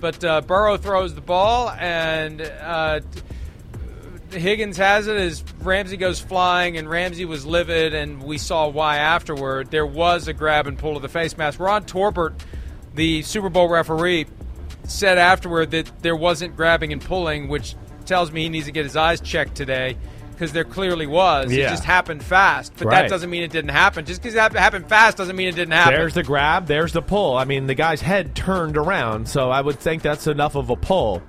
But 0.00 0.22
uh, 0.22 0.40
Burrow 0.42 0.76
throws 0.76 1.14
the 1.14 1.20
ball, 1.20 1.70
and 1.70 2.40
uh, 2.40 3.00
Higgins 4.30 4.76
has 4.76 5.08
it 5.08 5.16
as 5.16 5.42
Ramsey 5.60 5.96
goes 5.96 6.20
flying, 6.20 6.76
and 6.76 6.88
Ramsey 6.88 7.24
was 7.24 7.44
livid, 7.44 7.94
and 7.94 8.22
we 8.22 8.38
saw 8.38 8.68
why 8.68 8.98
afterward. 8.98 9.70
There 9.70 9.86
was 9.86 10.28
a 10.28 10.32
grab 10.32 10.68
and 10.68 10.78
pull 10.78 10.96
of 10.96 11.02
the 11.02 11.08
face 11.08 11.36
mask. 11.36 11.58
Ron 11.58 11.84
Torbert, 11.84 12.34
the 12.94 13.22
Super 13.22 13.48
Bowl 13.48 13.68
referee, 13.68 14.26
said 14.88 15.18
afterward 15.18 15.70
that 15.70 15.90
there 16.02 16.16
wasn't 16.16 16.56
grabbing 16.56 16.92
and 16.92 17.00
pulling, 17.00 17.48
which 17.48 17.76
tells 18.06 18.32
me 18.32 18.42
he 18.42 18.48
needs 18.48 18.66
to 18.66 18.72
get 18.72 18.84
his 18.84 18.96
eyes 18.96 19.20
checked 19.20 19.54
today 19.54 19.96
because 20.32 20.52
there 20.52 20.64
clearly 20.64 21.06
was. 21.06 21.50
It 21.52 21.68
just 21.68 21.84
happened 21.84 22.22
fast, 22.22 22.72
but 22.78 22.86
Right. 22.86 23.02
that 23.02 23.10
doesn't 23.10 23.28
mean 23.28 23.42
it 23.42 23.50
didn't 23.52 23.70
happen. 23.70 24.04
Just 24.04 24.22
because 24.22 24.34
it 24.34 24.52
happened 24.58 24.88
fast 24.88 25.16
doesn't 25.16 25.34
mean 25.36 25.48
it 25.48 25.54
didn't 25.56 25.72
happen. 25.74 25.94
There's 25.94 26.14
the 26.14 26.22
grab, 26.22 26.66
there's 26.66 26.92
the 26.92 27.02
pull. 27.02 27.36
I 27.36 27.44
mean, 27.44 27.66
the 27.66 27.74
guy's 27.74 28.00
head 28.00 28.34
turned 28.34 28.76
around, 28.76 29.28
so 29.28 29.50
I 29.50 29.60
would 29.60 29.78
think 29.78 30.02
that's 30.02 30.26
enough 30.26 30.54
of 30.54 30.70
a 30.70 30.76
pull. 30.76 31.22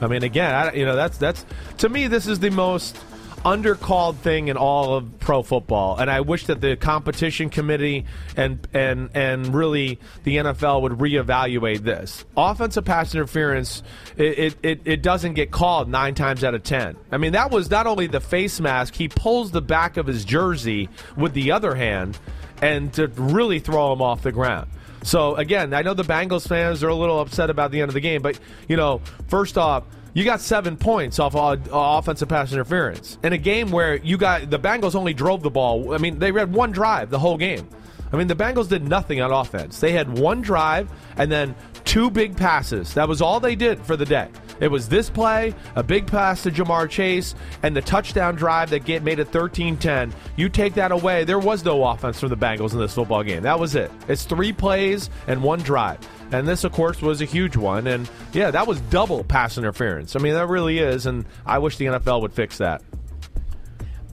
I 0.00 0.06
mean, 0.06 0.22
again, 0.22 0.54
I, 0.54 0.72
you 0.74 0.84
know, 0.84 0.96
that's 0.96 1.18
that's 1.18 1.44
to 1.78 1.88
me, 1.88 2.06
this 2.08 2.26
is 2.26 2.38
the 2.40 2.50
most 2.50 2.96
undercalled 3.44 4.16
thing 4.16 4.48
in 4.48 4.56
all 4.56 4.94
of 4.94 5.18
pro 5.18 5.42
football, 5.42 5.96
and 5.98 6.10
I 6.10 6.20
wish 6.20 6.46
that 6.46 6.60
the 6.60 6.76
competition 6.76 7.50
committee 7.50 8.06
and 8.36 8.66
and 8.72 9.10
and 9.14 9.54
really 9.54 9.98
the 10.24 10.36
NFL 10.38 10.82
would 10.82 10.92
reevaluate 10.92 11.78
this. 11.78 12.24
Offensive 12.36 12.84
pass 12.84 13.14
interference, 13.14 13.82
it 14.16 14.56
it, 14.62 14.80
it, 14.84 15.02
doesn't 15.02 15.34
get 15.34 15.50
called 15.50 15.88
nine 15.88 16.14
times 16.14 16.44
out 16.44 16.54
of 16.54 16.62
ten. 16.62 16.96
I 17.10 17.18
mean, 17.18 17.32
that 17.32 17.50
was 17.50 17.70
not 17.70 17.86
only 17.86 18.06
the 18.06 18.20
face 18.20 18.60
mask; 18.60 18.94
he 18.94 19.08
pulls 19.08 19.50
the 19.50 19.62
back 19.62 19.96
of 19.96 20.06
his 20.06 20.24
jersey 20.24 20.88
with 21.16 21.32
the 21.34 21.52
other 21.52 21.74
hand, 21.74 22.18
and 22.60 22.92
to 22.94 23.08
really 23.08 23.60
throw 23.60 23.92
him 23.92 24.02
off 24.02 24.22
the 24.22 24.32
ground. 24.32 24.68
So 25.02 25.36
again, 25.36 25.74
I 25.74 25.82
know 25.82 25.94
the 25.94 26.02
Bengals 26.02 26.46
fans 26.46 26.82
are 26.82 26.88
a 26.88 26.94
little 26.94 27.20
upset 27.20 27.50
about 27.50 27.70
the 27.70 27.80
end 27.80 27.88
of 27.88 27.94
the 27.94 28.00
game, 28.00 28.22
but 28.22 28.38
you 28.68 28.76
know, 28.76 29.00
first 29.28 29.56
off, 29.56 29.84
you 30.18 30.24
got 30.24 30.40
seven 30.40 30.76
points 30.76 31.20
off 31.20 31.36
uh, 31.36 31.56
offensive 31.70 32.28
pass 32.28 32.52
interference 32.52 33.18
in 33.22 33.32
a 33.32 33.38
game 33.38 33.70
where 33.70 33.98
you 33.98 34.18
got 34.18 34.50
the 34.50 34.58
Bengals 34.58 34.96
only 34.96 35.14
drove 35.14 35.44
the 35.44 35.50
ball. 35.50 35.94
I 35.94 35.98
mean, 35.98 36.18
they 36.18 36.32
had 36.32 36.52
one 36.52 36.72
drive 36.72 37.10
the 37.10 37.20
whole 37.20 37.36
game. 37.36 37.68
I 38.12 38.16
mean, 38.16 38.26
the 38.26 38.34
Bengals 38.34 38.68
did 38.68 38.82
nothing 38.82 39.20
on 39.20 39.30
offense. 39.30 39.78
They 39.78 39.92
had 39.92 40.18
one 40.18 40.40
drive 40.40 40.90
and 41.16 41.30
then 41.30 41.54
two 41.84 42.10
big 42.10 42.36
passes. 42.36 42.94
That 42.94 43.06
was 43.06 43.22
all 43.22 43.38
they 43.38 43.54
did 43.54 43.80
for 43.86 43.96
the 43.96 44.06
day. 44.06 44.28
It 44.60 44.70
was 44.70 44.88
this 44.88 45.10
play, 45.10 45.54
a 45.76 45.82
big 45.82 46.06
pass 46.06 46.42
to 46.42 46.50
Ja'Marr 46.50 46.88
Chase, 46.88 47.34
and 47.62 47.76
the 47.76 47.82
touchdown 47.82 48.34
drive 48.34 48.70
that 48.70 48.84
get, 48.84 49.02
made 49.02 49.18
it 49.18 49.28
13 49.28 49.76
10. 49.76 50.14
You 50.36 50.48
take 50.48 50.74
that 50.74 50.92
away, 50.92 51.24
there 51.24 51.38
was 51.38 51.64
no 51.64 51.84
offense 51.84 52.20
from 52.20 52.30
the 52.30 52.36
Bengals 52.36 52.72
in 52.72 52.78
this 52.78 52.94
football 52.94 53.22
game. 53.22 53.42
That 53.42 53.58
was 53.58 53.74
it. 53.74 53.90
It's 54.08 54.24
three 54.24 54.52
plays 54.52 55.10
and 55.26 55.42
one 55.42 55.60
drive. 55.60 55.98
And 56.32 56.46
this, 56.46 56.64
of 56.64 56.72
course, 56.72 57.00
was 57.00 57.20
a 57.20 57.24
huge 57.24 57.56
one. 57.56 57.86
And 57.86 58.08
yeah, 58.32 58.50
that 58.50 58.66
was 58.66 58.80
double 58.82 59.24
pass 59.24 59.56
interference. 59.56 60.14
I 60.14 60.18
mean, 60.18 60.34
that 60.34 60.46
really 60.46 60.78
is. 60.78 61.06
And 61.06 61.24
I 61.46 61.58
wish 61.58 61.76
the 61.78 61.86
NFL 61.86 62.20
would 62.22 62.32
fix 62.32 62.58
that. 62.58 62.82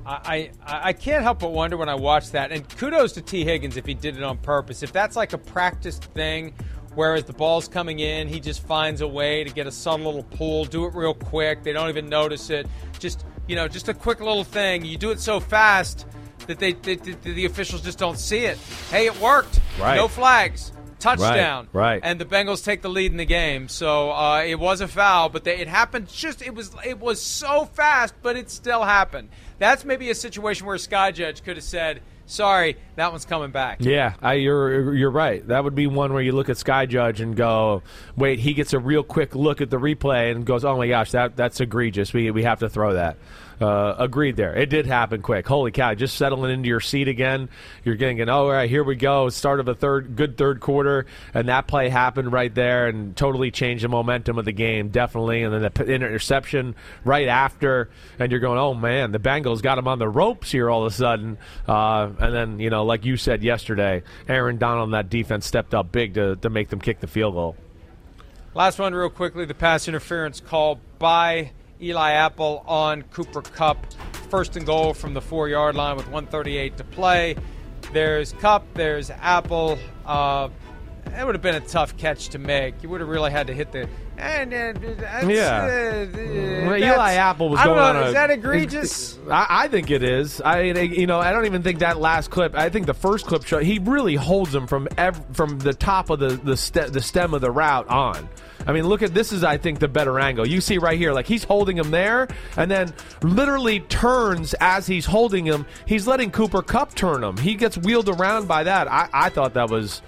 I, 0.05 0.51
I, 0.63 0.89
I 0.89 0.93
can't 0.93 1.23
help 1.23 1.39
but 1.39 1.51
wonder 1.51 1.77
when 1.77 1.89
I 1.89 1.95
watch 1.95 2.31
that. 2.31 2.51
And 2.51 2.67
kudos 2.77 3.13
to 3.13 3.21
Tee 3.21 3.43
Higgins 3.43 3.75
if 3.75 3.85
he 3.85 3.95
did 3.95 4.15
it 4.15 4.23
on 4.23 4.37
purpose. 4.37 4.83
If 4.83 4.93
that's 4.93 5.15
like 5.15 5.33
a 5.33 5.37
practiced 5.37 6.05
thing, 6.05 6.53
whereas 6.95 7.25
the 7.25 7.33
ball's 7.33 7.67
coming 7.67 7.99
in, 7.99 8.27
he 8.27 8.39
just 8.39 8.65
finds 8.65 9.01
a 9.01 9.07
way 9.07 9.43
to 9.43 9.49
get 9.49 9.67
a 9.67 9.71
subtle 9.71 10.05
little 10.05 10.23
pull, 10.23 10.65
do 10.65 10.85
it 10.85 10.95
real 10.95 11.13
quick. 11.13 11.63
They 11.63 11.73
don't 11.73 11.89
even 11.89 12.09
notice 12.09 12.49
it. 12.49 12.67
Just 12.99 13.25
you 13.47 13.55
know, 13.55 13.67
just 13.67 13.89
a 13.89 13.93
quick 13.93 14.19
little 14.19 14.43
thing. 14.43 14.85
You 14.85 14.97
do 14.97 15.11
it 15.11 15.19
so 15.19 15.39
fast 15.39 16.07
that 16.47 16.59
they, 16.59 16.73
they, 16.73 16.95
they 16.95 17.13
the 17.33 17.45
officials 17.45 17.81
just 17.81 17.99
don't 17.99 18.17
see 18.17 18.45
it. 18.45 18.57
Hey, 18.89 19.05
it 19.05 19.19
worked. 19.19 19.59
Right. 19.79 19.95
No 19.95 20.07
flags 20.07 20.71
touchdown. 21.05 21.67
Right, 21.71 21.93
right. 21.93 22.01
And 22.03 22.19
the 22.19 22.25
Bengals 22.25 22.63
take 22.63 22.81
the 22.81 22.89
lead 22.89 23.11
in 23.11 23.17
the 23.17 23.25
game. 23.25 23.67
So 23.67 24.11
uh, 24.11 24.43
it 24.45 24.59
was 24.59 24.81
a 24.81 24.87
foul, 24.87 25.29
but 25.29 25.43
they, 25.43 25.57
it 25.57 25.67
happened 25.67 26.09
just 26.09 26.41
it 26.41 26.53
was 26.53 26.75
it 26.85 26.99
was 26.99 27.21
so 27.21 27.65
fast, 27.65 28.15
but 28.21 28.35
it 28.35 28.49
still 28.49 28.83
happened. 28.83 29.29
That's 29.59 29.85
maybe 29.85 30.09
a 30.09 30.15
situation 30.15 30.65
where 30.65 30.75
a 30.75 30.79
sky 30.79 31.11
judge 31.11 31.43
could 31.43 31.57
have 31.57 31.63
said, 31.63 32.01
"Sorry, 32.25 32.77
that 32.95 33.11
one's 33.11 33.25
coming 33.25 33.51
back." 33.51 33.77
Yeah, 33.81 34.13
I, 34.21 34.33
you're 34.33 34.93
you're 34.95 35.11
right. 35.11 35.45
That 35.47 35.63
would 35.63 35.75
be 35.75 35.87
one 35.87 36.13
where 36.13 36.21
you 36.21 36.31
look 36.31 36.49
at 36.49 36.57
Sky 36.57 36.85
Judge 36.85 37.21
and 37.21 37.35
go, 37.35 37.83
"Wait." 38.15 38.39
He 38.39 38.53
gets 38.53 38.73
a 38.73 38.79
real 38.79 39.03
quick 39.03 39.35
look 39.35 39.61
at 39.61 39.69
the 39.69 39.77
replay 39.77 40.31
and 40.31 40.45
goes, 40.45 40.65
"Oh 40.65 40.77
my 40.77 40.87
gosh, 40.87 41.11
that 41.11 41.35
that's 41.35 41.59
egregious. 41.59 42.13
We 42.13 42.31
we 42.31 42.43
have 42.43 42.59
to 42.59 42.69
throw 42.69 42.93
that." 42.93 43.17
Uh, 43.59 43.95
agreed 43.97 44.35
there. 44.35 44.53
It 44.53 44.69
did 44.69 44.85
happen 44.85 45.21
quick. 45.21 45.47
Holy 45.47 45.71
cow! 45.71 45.93
Just 45.93 46.17
settling 46.17 46.51
into 46.51 46.67
your 46.67 46.81
seat 46.81 47.07
again. 47.07 47.49
You're 47.83 47.95
getting 47.95 48.19
an, 48.21 48.29
oh, 48.29 48.45
all 48.45 48.51
right, 48.51 48.69
here 48.69 48.83
we 48.83 48.95
go. 48.95 49.29
Start 49.29 49.59
of 49.59 49.67
a 49.67 49.75
third, 49.75 50.15
good 50.15 50.37
third 50.37 50.59
quarter, 50.59 51.05
and 51.33 51.47
that 51.47 51.67
play 51.67 51.89
happened 51.89 52.33
right 52.33 52.53
there 52.53 52.87
and 52.87 53.15
totally 53.15 53.51
changed 53.51 53.83
the 53.83 53.89
momentum 53.89 54.37
of 54.37 54.45
the 54.45 54.51
game, 54.51 54.89
definitely. 54.89 55.43
And 55.43 55.53
then 55.53 55.71
the 55.73 55.85
interception 55.85 56.75
right 57.03 57.27
after, 57.27 57.89
and 58.19 58.31
you're 58.31 58.41
going, 58.41 58.59
oh 58.59 58.73
man, 58.73 59.11
the 59.11 59.19
Bengals 59.19 59.61
got 59.61 59.77
him 59.77 59.87
on 59.87 59.99
the 59.99 60.09
ropes 60.09 60.51
here 60.51 60.69
all 60.69 60.85
of 60.85 60.91
a 60.91 60.95
sudden. 60.95 61.37
Uh, 61.67 62.09
and 62.19 62.33
then 62.33 62.59
you 62.59 62.69
know, 62.69 62.83
like 62.83 63.05
you 63.05 63.15
said 63.15 63.43
yesterday, 63.43 64.03
Aaron 64.27 64.57
Donald 64.57 64.87
and 64.87 64.93
that 64.93 65.09
defense 65.09 65.45
stepped 65.45 65.73
up 65.73 65.91
big 65.91 66.15
to 66.15 66.35
to 66.37 66.49
make 66.49 66.69
them 66.69 66.79
kick 66.79 66.99
the 66.99 67.07
field 67.07 67.33
goal. 67.35 67.55
Last 68.53 68.79
one, 68.79 68.93
real 68.93 69.09
quickly. 69.09 69.45
The 69.45 69.53
pass 69.53 69.87
interference 69.87 70.39
call 70.39 70.79
by 70.97 71.51
Eli 71.81 72.11
Apple 72.11 72.63
on 72.67 73.03
Cooper 73.03 73.41
Kupp. 73.41 73.85
First 74.29 74.55
and 74.55 74.65
goal 74.65 74.93
from 74.93 75.13
the 75.13 75.21
four 75.21 75.49
yard 75.49 75.75
line 75.75 75.95
with 75.97 76.05
138 76.07 76.77
to 76.77 76.83
play. 76.83 77.35
There's 77.93 78.33
Kupp, 78.33 78.65
there's 78.73 79.09
Apple. 79.09 79.77
Uh, 80.05 80.49
it 81.17 81.25
would 81.25 81.35
have 81.35 81.41
been 81.41 81.55
a 81.55 81.59
tough 81.61 81.97
catch 81.97 82.29
to 82.29 82.39
make. 82.39 82.81
You 82.83 82.89
would 82.89 83.01
have 83.01 83.09
really 83.09 83.31
had 83.31 83.47
to 83.47 83.53
hit 83.53 83.71
the. 83.71 83.87
And, 84.17 84.53
and 84.53 84.77
that's, 84.97 85.27
Yeah. 85.27 86.05
uh, 86.13 86.67
Well, 86.67 86.77
Eli 86.77 87.13
Apple 87.15 87.49
was 87.49 87.59
I 87.59 87.65
don't 87.65 87.75
going 87.75 87.93
know, 87.93 87.99
on 87.99 88.05
a. 88.05 88.07
Is 88.07 88.13
that 88.13 88.31
egregious? 88.31 89.17
I, 89.29 89.45
I 89.49 89.67
think 89.67 89.91
it 89.91 90.03
is. 90.03 90.39
I, 90.41 90.61
you 90.61 91.05
know, 91.07 91.19
I 91.19 91.31
don't 91.33 91.45
even 91.45 91.63
think 91.63 91.79
that 91.79 91.99
last 91.99 92.29
clip. 92.31 92.55
I 92.55 92.69
think 92.69 92.85
the 92.85 92.93
first 92.93 93.25
clip 93.25 93.43
show 93.45 93.59
he 93.59 93.79
really 93.79 94.15
holds 94.15 94.55
him 94.55 94.67
from 94.67 94.87
ev- 94.97 95.21
from 95.33 95.59
the 95.59 95.73
top 95.73 96.09
of 96.09 96.19
the 96.19 96.29
the, 96.29 96.55
ste- 96.55 96.93
the 96.93 97.01
stem 97.01 97.33
of 97.33 97.41
the 97.41 97.51
route 97.51 97.87
on. 97.89 98.29
I 98.67 98.71
mean, 98.71 98.87
look 98.87 99.01
at 99.03 99.13
this 99.13 99.31
is 99.33 99.43
I 99.43 99.57
think 99.57 99.79
the 99.79 99.87
better 99.89 100.17
angle. 100.19 100.47
You 100.47 100.59
see 100.61 100.77
right 100.77 100.97
here, 100.97 101.11
like 101.13 101.27
he's 101.27 101.43
holding 101.43 101.77
him 101.77 101.91
there, 101.91 102.27
and 102.55 102.71
then 102.71 102.93
literally 103.21 103.81
turns 103.81 104.55
as 104.61 104.87
he's 104.87 105.05
holding 105.05 105.45
him. 105.45 105.65
He's 105.85 106.07
letting 106.07 106.31
Cooper 106.31 106.61
Kupp 106.61 106.95
turn 106.95 107.21
him. 107.23 107.35
He 107.37 107.55
gets 107.55 107.77
wheeled 107.77 108.07
around 108.09 108.47
by 108.47 108.63
that. 108.63 108.89
I, 108.89 109.09
I 109.13 109.29
thought 109.29 109.53
that 109.55 109.69
was. 109.69 110.01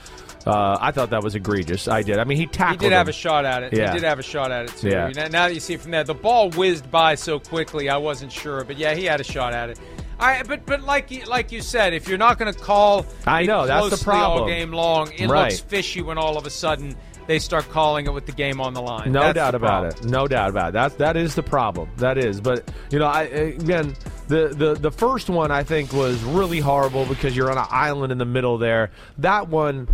Uh, 0.47 0.77
I 0.79 0.91
thought 0.91 1.09
that 1.11 1.23
was 1.23 1.35
egregious. 1.35 1.87
I 1.87 2.01
did. 2.03 2.19
I 2.19 2.23
mean, 2.23 2.37
he 2.37 2.47
tackled. 2.47 2.81
He 2.81 2.87
did 2.87 2.93
have 2.93 3.07
him. 3.07 3.11
a 3.11 3.13
shot 3.13 3.45
at 3.45 3.63
it. 3.63 3.73
Yeah. 3.73 3.87
He 3.91 3.99
did 3.99 4.03
have 4.05 4.19
a 4.19 4.23
shot 4.23 4.51
at 4.51 4.65
it 4.69 4.77
too. 4.77 4.89
Yeah. 4.89 5.09
Now, 5.09 5.23
now 5.27 5.47
that 5.47 5.53
you 5.53 5.59
see 5.59 5.73
it 5.73 5.81
from 5.81 5.91
there, 5.91 6.03
the 6.03 6.13
ball 6.13 6.49
whizzed 6.51 6.89
by 6.89 7.15
so 7.15 7.39
quickly, 7.39 7.89
I 7.89 7.97
wasn't 7.97 8.31
sure, 8.31 8.63
but 8.63 8.77
yeah, 8.77 8.93
he 8.95 9.05
had 9.05 9.19
a 9.19 9.23
shot 9.25 9.53
at 9.53 9.69
it. 9.69 9.79
I, 10.19 10.41
but 10.43 10.65
but 10.65 10.81
like 10.81 11.11
you, 11.11 11.25
like 11.25 11.51
you 11.51 11.61
said, 11.61 11.93
if 11.93 12.07
you're 12.07 12.17
not 12.17 12.39
going 12.39 12.51
to 12.51 12.59
call, 12.59 13.05
I 13.27 13.41
it 13.41 13.47
know, 13.47 13.67
that's 13.67 13.89
the 13.99 14.03
problem. 14.03 14.43
all 14.43 14.47
game 14.47 14.71
long, 14.71 15.11
it 15.15 15.29
Right. 15.29 15.51
looks 15.51 15.59
fishy 15.59 16.01
when 16.01 16.17
all 16.17 16.37
of 16.37 16.45
a 16.47 16.49
sudden 16.49 16.95
they 17.27 17.37
start 17.39 17.69
calling 17.69 18.05
it 18.07 18.13
with 18.13 18.25
the 18.25 18.31
game 18.31 18.59
on 18.61 18.73
the 18.73 18.81
line. 18.81 19.11
No 19.11 19.19
That's 19.19 19.35
doubt 19.35 19.53
about 19.53 19.85
it. 19.85 20.05
No 20.05 20.27
doubt 20.27 20.49
about 20.49 20.69
it. 20.69 20.73
That 20.73 20.97
that 20.97 21.17
is 21.17 21.35
the 21.35 21.43
problem. 21.43 21.89
That 21.97 22.17
is. 22.17 22.41
But 22.41 22.71
you 22.89 22.97
know, 22.97 23.05
I 23.05 23.23
again, 23.23 23.95
the 24.27 24.47
the 24.47 24.73
the 24.73 24.91
first 24.91 25.29
one 25.29 25.51
I 25.51 25.61
think 25.63 25.93
was 25.93 26.23
really 26.23 26.61
horrible 26.61 27.05
because 27.05 27.35
you're 27.35 27.51
on 27.51 27.57
an 27.59 27.67
island 27.69 28.11
in 28.11 28.17
the 28.17 28.25
middle 28.25 28.57
there. 28.57 28.89
That 29.19 29.49
one, 29.49 29.87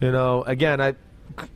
you 0.00 0.12
know, 0.12 0.42
again, 0.42 0.80
I 0.80 0.94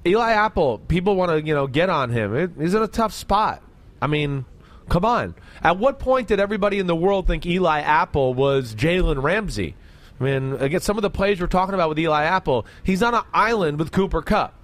Eli 0.07 0.33
Apple. 0.33 0.79
People 0.79 1.17
want 1.17 1.31
to 1.31 1.43
you 1.43 1.55
know 1.55 1.67
get 1.67 1.91
on 1.91 2.11
him. 2.11 2.35
It, 2.35 2.51
he's 2.59 2.75
in 2.75 2.83
a 2.83 2.89
tough 2.89 3.13
spot. 3.13 3.63
I 4.01 4.07
mean. 4.07 4.45
Come 4.89 5.07
on. 5.07 5.35
At 5.63 5.79
what 5.79 5.99
point 5.99 6.29
did 6.29 6.41
everybody 6.41 6.79
in 6.79 6.87
the 6.87 6.95
world 6.95 7.27
think 7.27 7.47
Eli 7.47 7.81
Apple 7.81 8.35
was 8.35 8.75
Jalen 8.75 9.23
Ramsey? 9.23 9.75
I 10.21 10.25
mean, 10.25 10.53
again, 10.55 10.81
some 10.81 10.99
of 10.99 11.03
the 11.03 11.11
plays 11.11 11.41
we're 11.41 11.47
talking 11.47 11.75
about 11.75 11.89
with 11.89 11.99
Eli 11.99 12.25
Apple, 12.25 12.67
he's 12.83 13.03
on 13.03 13.15
an 13.15 13.23
island 13.33 13.79
with 13.79 13.93
Cooper 13.93 14.23
Kupp. 14.23 14.55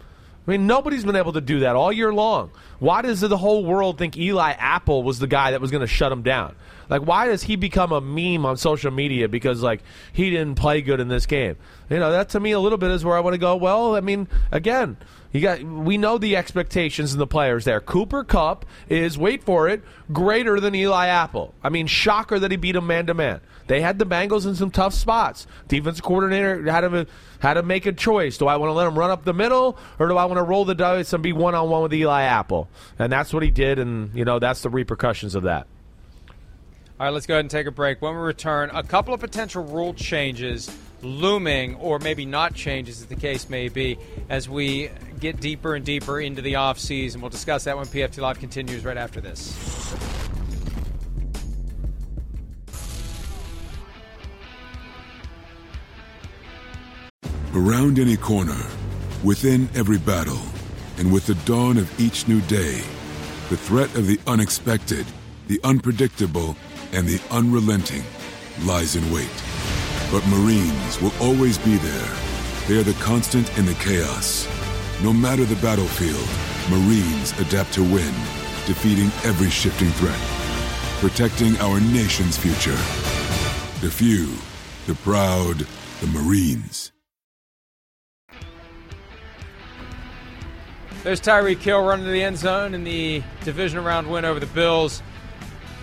I 0.47 0.51
mean, 0.51 0.67
nobody's 0.67 1.05
been 1.05 1.17
able 1.17 1.33
to 1.35 1.41
do 1.41 1.61
that 1.61 1.77
all 1.77 1.93
year 1.93 2.13
long. 2.13 2.51
Why 2.79 3.03
does 3.03 3.21
the 3.21 3.37
whole 3.37 3.65
world 3.65 3.99
think 3.99 4.17
Eli 4.17 4.53
Apple 4.53 5.03
was 5.03 5.19
the 5.19 5.27
guy 5.27 5.51
that 5.53 5.61
was 5.61 5.71
going 5.71 5.83
to 5.83 5.87
shut 5.87 6.13
him 6.13 6.23
down? 6.23 6.55
Like, 6.91 7.03
why 7.03 7.27
does 7.27 7.45
he 7.45 7.55
become 7.55 7.93
a 7.93 8.01
meme 8.01 8.45
on 8.45 8.57
social 8.57 8.91
media 8.91 9.29
because, 9.29 9.63
like, 9.63 9.81
he 10.13 10.29
didn't 10.29 10.57
play 10.57 10.83
good 10.83 10.99
in 10.99 11.07
this 11.09 11.25
game? 11.25 11.57
You 11.89 12.01
know, 12.01 12.11
that 12.11 12.31
to 12.31 12.41
me 12.41 12.51
a 12.51 12.61
little 12.61 12.79
bit 12.79 12.91
is 12.91 13.05
where 13.05 13.17
I 13.17 13.21
want 13.21 13.35
to 13.35 13.39
go. 13.39 13.57
Well, 13.57 13.95
I 13.95 14.01
mean, 14.01 14.29
again, 14.51 14.97
you 15.33 15.41
got 15.41 15.63
we 15.63 15.97
know 15.97 16.19
the 16.19 16.37
expectations 16.37 17.13
and 17.13 17.21
the 17.21 17.27
players 17.27 17.65
there. 17.65 17.81
Cooper 17.81 18.25
Kupp 18.25 18.67
is 18.89 19.17
wait 19.17 19.45
for 19.45 19.69
it 19.69 19.83
greater 20.13 20.59
than 20.59 20.75
Eli 20.75 21.07
Apple. 21.07 21.55
I 21.63 21.69
mean, 21.69 21.87
shocker 21.87 22.41
that 22.41 22.51
he 22.51 22.57
beat 22.57 22.75
him 22.75 22.89
man 22.89 23.07
to 23.07 23.15
man. 23.15 23.41
They 23.69 23.81
had 23.81 24.01
the 24.01 24.07
Bengals 24.07 24.47
in 24.47 24.57
some 24.57 24.73
tough 24.73 24.93
spots. 24.93 25.47
Defense 25.69 26.01
coordinator 26.01 26.69
had 26.69 26.81
to 26.81 27.07
had 27.39 27.55
to 27.55 27.63
make 27.63 27.87
a 27.87 27.93
choice. 27.93 28.37
Do 28.39 28.49
I 28.49 28.57
want 28.57 28.71
to 28.71 28.75
let 28.75 28.89
him 28.89 28.99
run 28.99 29.11
up 29.11 29.25
the 29.25 29.33
middle, 29.33 29.79
or 30.01 30.09
do 30.09 30.17
I 30.17 30.25
want 30.25 30.39
to 30.39 30.43
roll 30.43 30.65
the 30.65 30.75
dice 30.75 31.13
and 31.13 31.23
be 31.23 31.33
one 31.33 31.55
on 31.55 31.71
one 31.71 31.83
with 31.83 31.95
Eli 31.95 32.23
Apple? 32.23 32.69
And 32.99 33.13
that's 33.13 33.33
what 33.33 33.45
he 33.45 33.51
did, 33.53 33.79
and 33.79 34.13
you 34.13 34.25
know 34.25 34.41
that's 34.41 34.63
the 34.63 34.71
repercussions 34.71 35.37
of 35.37 35.45
that. 35.45 35.69
All 37.01 37.07
right, 37.07 37.15
let's 37.15 37.25
go 37.25 37.33
ahead 37.33 37.45
and 37.45 37.51
take 37.51 37.67
a 37.67 37.71
break. 37.71 38.03
When 38.03 38.13
we 38.13 38.21
return, 38.21 38.69
a 38.75 38.83
couple 38.83 39.15
of 39.15 39.21
potential 39.21 39.65
rule 39.65 39.95
changes 39.95 40.71
looming, 41.01 41.77
or 41.77 41.99
maybe 41.99 42.27
not 42.27 42.53
changes, 42.53 43.01
as 43.01 43.07
the 43.07 43.17
case 43.17 43.49
may 43.49 43.71
be, 43.71 43.97
as 44.29 44.51
we 44.51 44.91
get 45.19 45.41
deeper 45.41 45.75
and 45.75 45.83
deeper 45.83 46.21
into 46.21 46.43
the 46.43 46.53
offseason. 46.53 47.23
We'll 47.23 47.31
discuss 47.31 47.65
that 47.65 47.79
when 47.79 47.87
PFT 47.87 48.19
Live 48.19 48.39
continues 48.39 48.85
right 48.85 48.99
after 48.99 49.19
this. 49.19 49.57
Around 57.55 57.99
any 57.99 58.19
corner, 58.19 58.61
within 59.25 59.71
every 59.75 59.97
battle, 59.97 60.43
and 60.99 61.11
with 61.11 61.25
the 61.25 61.35
dawn 61.47 61.79
of 61.79 61.99
each 61.99 62.29
new 62.29 62.43
day, 62.43 62.83
the 63.49 63.57
threat 63.57 63.89
of 63.95 64.07
the 64.07 64.21
unexpected, 64.27 65.07
the 65.49 65.59
unpredictable, 65.65 66.57
and 66.93 67.07
the 67.07 67.21
unrelenting 67.31 68.03
lies 68.65 68.97
in 68.97 69.13
wait. 69.13 69.31
But 70.11 70.27
Marines 70.27 71.01
will 71.01 71.13
always 71.21 71.59
be 71.59 71.77
there. 71.77 72.17
They 72.67 72.79
are 72.79 72.83
the 72.83 72.97
constant 73.01 73.57
in 73.59 73.67
the 73.67 73.75
chaos. 73.75 74.49
No 75.03 75.13
matter 75.13 75.45
the 75.45 75.61
battlefield, 75.63 76.29
Marines 76.69 77.33
adapt 77.41 77.73
to 77.75 77.83
win, 77.83 78.15
defeating 78.67 79.07
every 79.25 79.51
shifting 79.51 79.91
threat, 79.91 80.21
protecting 81.01 81.57
our 81.59 81.81
nation's 81.81 82.37
future. 82.37 82.79
The 83.81 83.91
few, 83.91 84.35
the 84.87 84.95
proud, 85.03 85.67
the 86.01 86.07
Marines. 86.09 86.93
There's 91.03 91.21
Tyreek 91.21 91.59
Hill 91.59 91.83
running 91.83 92.05
to 92.05 92.11
the 92.11 92.23
end 92.23 92.37
zone 92.37 92.75
in 92.75 92.85
the 92.85 93.23
division 93.43 93.83
round 93.83 94.11
win 94.11 94.27
over 94.27 94.39
the 94.39 94.47
Bills. 94.47 95.03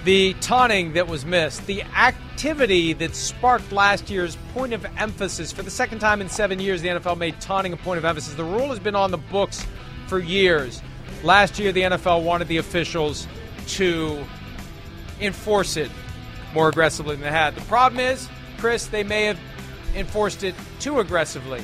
The 0.08 0.36
taunting 0.36 0.94
that 0.94 1.10
was 1.10 1.26
missed, 1.26 1.68
the 1.68 1.84
activity 1.84 2.94
that 2.94 3.14
sparked 3.14 3.74
last 3.74 4.10
year's 4.10 4.38
point 4.54 4.72
of 4.72 4.86
emphasis. 4.98 5.52
For 5.52 5.64
the 5.64 5.70
second 5.70 6.00
time 6.00 6.22
in 6.22 6.30
seven 6.30 6.62
years, 6.62 6.82
the 6.82 6.88
NFL 6.88 7.18
made 7.18 7.42
taunting 7.42 7.74
a 7.74 7.76
point 7.76 7.98
of 7.98 8.06
emphasis. 8.06 8.34
The 8.34 8.46
rule 8.46 8.70
has 8.70 8.80
been 8.80 8.96
on 8.96 9.12
the 9.12 9.18
books 9.18 9.66
for 10.08 10.20
years. 10.20 10.82
Last 11.24 11.60
year, 11.60 11.74
the 11.74 11.82
NFL 11.82 12.24
wanted 12.24 12.48
the 12.48 12.56
officials 12.56 13.28
to 13.68 14.24
enforce 15.20 15.76
it 15.76 15.92
more 16.54 16.70
aggressively 16.70 17.16
than 17.16 17.26
they 17.26 17.30
had. 17.30 17.54
The 17.54 17.62
problem 17.64 18.00
is, 18.00 18.30
Chris, 18.60 18.86
they 18.86 19.04
may 19.04 19.26
have 19.26 19.40
enforced 19.94 20.46
it 20.46 20.56
too 20.80 21.02
aggressively 21.02 21.62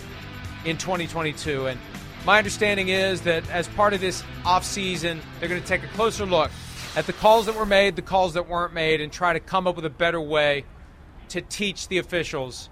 in 0.66 0.78
2022. 0.78 1.68
And 1.68 1.80
my 2.26 2.40
understanding 2.40 2.90
is 2.90 3.22
that 3.22 3.50
as 3.50 3.70
part 3.70 3.94
of 3.94 4.02
this 4.02 4.22
offseason, 4.44 5.22
they're 5.40 5.48
going 5.48 5.62
to 5.62 5.68
take 5.68 5.86
a 5.86 5.94
closer 5.96 6.26
look 6.26 6.52
at 6.96 7.06
the 7.08 7.14
calls 7.14 7.46
that 7.48 7.56
were 7.56 7.66
made, 7.66 7.96
the 7.96 8.02
calls 8.02 8.34
that 8.36 8.48
weren't 8.48 8.74
made, 8.74 9.02
and 9.02 9.12
try 9.12 9.34
to 9.34 9.40
come 9.40 9.68
up 9.68 9.76
with 9.76 9.86
a 9.86 9.90
better 9.90 10.22
way 10.22 10.66
to 11.30 11.42
teach 11.42 11.88
the 11.88 11.98
officials 11.98 12.70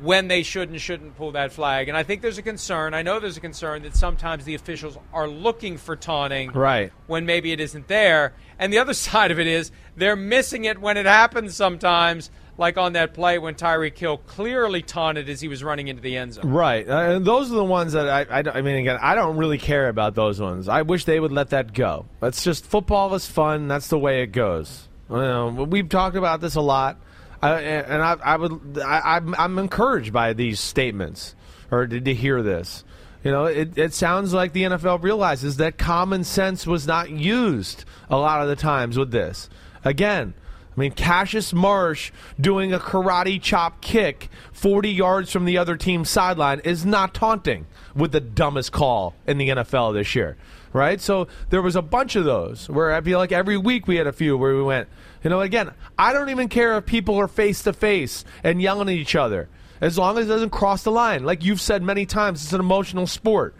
when 0.00 0.26
they 0.28 0.42
should 0.42 0.68
and 0.68 0.80
shouldn't 0.80 1.16
pull 1.16 1.32
that 1.32 1.52
flag. 1.52 1.88
And 1.88 1.96
I 1.96 2.02
think 2.02 2.22
there's 2.22 2.38
a 2.38 2.42
concern. 2.42 2.92
I 2.92 3.02
know 3.02 3.20
there's 3.20 3.36
a 3.36 3.40
concern 3.40 3.82
that 3.82 3.94
sometimes 3.94 4.44
the 4.44 4.54
officials 4.54 4.98
are 5.12 5.28
looking 5.28 5.76
for 5.76 5.94
taunting 5.96 6.50
Right. 6.50 6.92
when 7.06 7.24
maybe 7.24 7.52
it 7.52 7.60
isn't 7.60 7.88
there. 7.88 8.32
And 8.58 8.72
the 8.72 8.78
other 8.78 8.94
side 9.08 9.30
of 9.30 9.38
it 9.38 9.46
is 9.46 9.70
they're 9.96 10.16
missing 10.16 10.64
it 10.64 10.80
when 10.80 10.96
it 10.96 11.06
happens 11.06 11.54
sometimes, 11.54 12.30
like 12.58 12.76
on 12.76 12.92
that 12.92 13.14
play 13.14 13.38
when 13.38 13.54
Tyreek 13.54 13.96
Hill 13.96 14.18
clearly 14.18 14.82
taunted 14.82 15.28
as 15.28 15.40
he 15.40 15.48
was 15.48 15.64
running 15.64 15.88
into 15.88 16.02
the 16.02 16.16
end 16.16 16.34
zone. 16.34 16.50
Right. 16.50 16.86
Uh, 16.86 17.18
those 17.18 17.50
are 17.50 17.56
the 17.56 17.64
ones 17.64 17.92
that 17.92 18.08
I, 18.08 18.40
I, 18.40 18.58
I 18.58 18.62
mean, 18.62 18.76
again, 18.76 18.98
I 19.00 19.14
don't 19.14 19.36
really 19.36 19.58
care 19.58 19.88
about 19.88 20.14
those 20.14 20.40
ones. 20.40 20.68
I 20.68 20.82
wish 20.82 21.04
they 21.04 21.18
would 21.18 21.32
let 21.32 21.50
that 21.50 21.72
go. 21.72 22.06
That's 22.20 22.44
just 22.44 22.66
football 22.66 23.14
is 23.14 23.26
fun. 23.26 23.68
That's 23.68 23.88
the 23.88 23.98
way 23.98 24.22
it 24.22 24.28
goes. 24.28 24.88
We've 25.08 25.88
talked 25.88 26.16
about 26.16 26.40
this 26.40 26.54
a 26.54 26.60
lot. 26.60 27.00
And 27.42 28.02
I, 28.02 28.16
I 28.22 28.36
would, 28.36 28.78
I, 28.78 29.16
I'm, 29.16 29.34
I'm 29.34 29.58
encouraged 29.58 30.12
by 30.12 30.32
these 30.32 30.60
statements 30.60 31.34
or 31.70 31.86
to, 31.86 32.00
to 32.00 32.14
hear 32.14 32.42
this. 32.42 32.84
You 33.24 33.30
know, 33.30 33.44
it, 33.44 33.76
it 33.78 33.94
sounds 33.94 34.32
like 34.32 34.52
the 34.52 34.64
NFL 34.64 35.02
realizes 35.02 35.56
that 35.58 35.78
common 35.78 36.24
sense 36.24 36.66
was 36.66 36.86
not 36.86 37.10
used 37.10 37.84
a 38.10 38.16
lot 38.16 38.42
of 38.42 38.48
the 38.48 38.56
times 38.56 38.98
with 38.98 39.10
this. 39.10 39.48
Again, 39.84 40.34
I 40.74 40.80
mean, 40.80 40.92
Cassius 40.92 41.52
Marsh 41.52 42.12
doing 42.40 42.72
a 42.72 42.78
karate 42.78 43.40
chop 43.40 43.80
kick 43.82 44.30
40 44.52 44.90
yards 44.90 45.30
from 45.30 45.44
the 45.44 45.58
other 45.58 45.76
team's 45.76 46.08
sideline 46.08 46.60
is 46.60 46.86
not 46.86 47.12
taunting 47.12 47.66
with 47.94 48.12
the 48.12 48.20
dumbest 48.20 48.72
call 48.72 49.14
in 49.26 49.36
the 49.36 49.50
NFL 49.50 49.92
this 49.92 50.14
year, 50.14 50.36
right? 50.72 50.98
So 51.00 51.28
there 51.50 51.60
was 51.60 51.76
a 51.76 51.82
bunch 51.82 52.16
of 52.16 52.24
those 52.24 52.70
where 52.70 52.92
I 52.94 53.02
feel 53.02 53.18
like 53.18 53.32
every 53.32 53.58
week 53.58 53.86
we 53.86 53.96
had 53.96 54.06
a 54.06 54.12
few 54.12 54.36
where 54.36 54.56
we 54.56 54.62
went, 54.62 54.88
you 55.22 55.28
know, 55.28 55.40
again, 55.40 55.72
I 55.98 56.14
don't 56.14 56.30
even 56.30 56.48
care 56.48 56.78
if 56.78 56.86
people 56.86 57.20
are 57.20 57.28
face 57.28 57.62
to 57.64 57.74
face 57.74 58.24
and 58.42 58.62
yelling 58.62 58.88
at 58.88 58.94
each 58.94 59.14
other 59.14 59.48
as 59.82 59.98
long 59.98 60.16
as 60.16 60.26
it 60.26 60.28
doesn't 60.28 60.50
cross 60.50 60.84
the 60.84 60.90
line. 60.90 61.24
Like 61.24 61.44
you've 61.44 61.60
said 61.60 61.82
many 61.82 62.06
times, 62.06 62.42
it's 62.42 62.52
an 62.54 62.60
emotional 62.60 63.06
sport. 63.06 63.54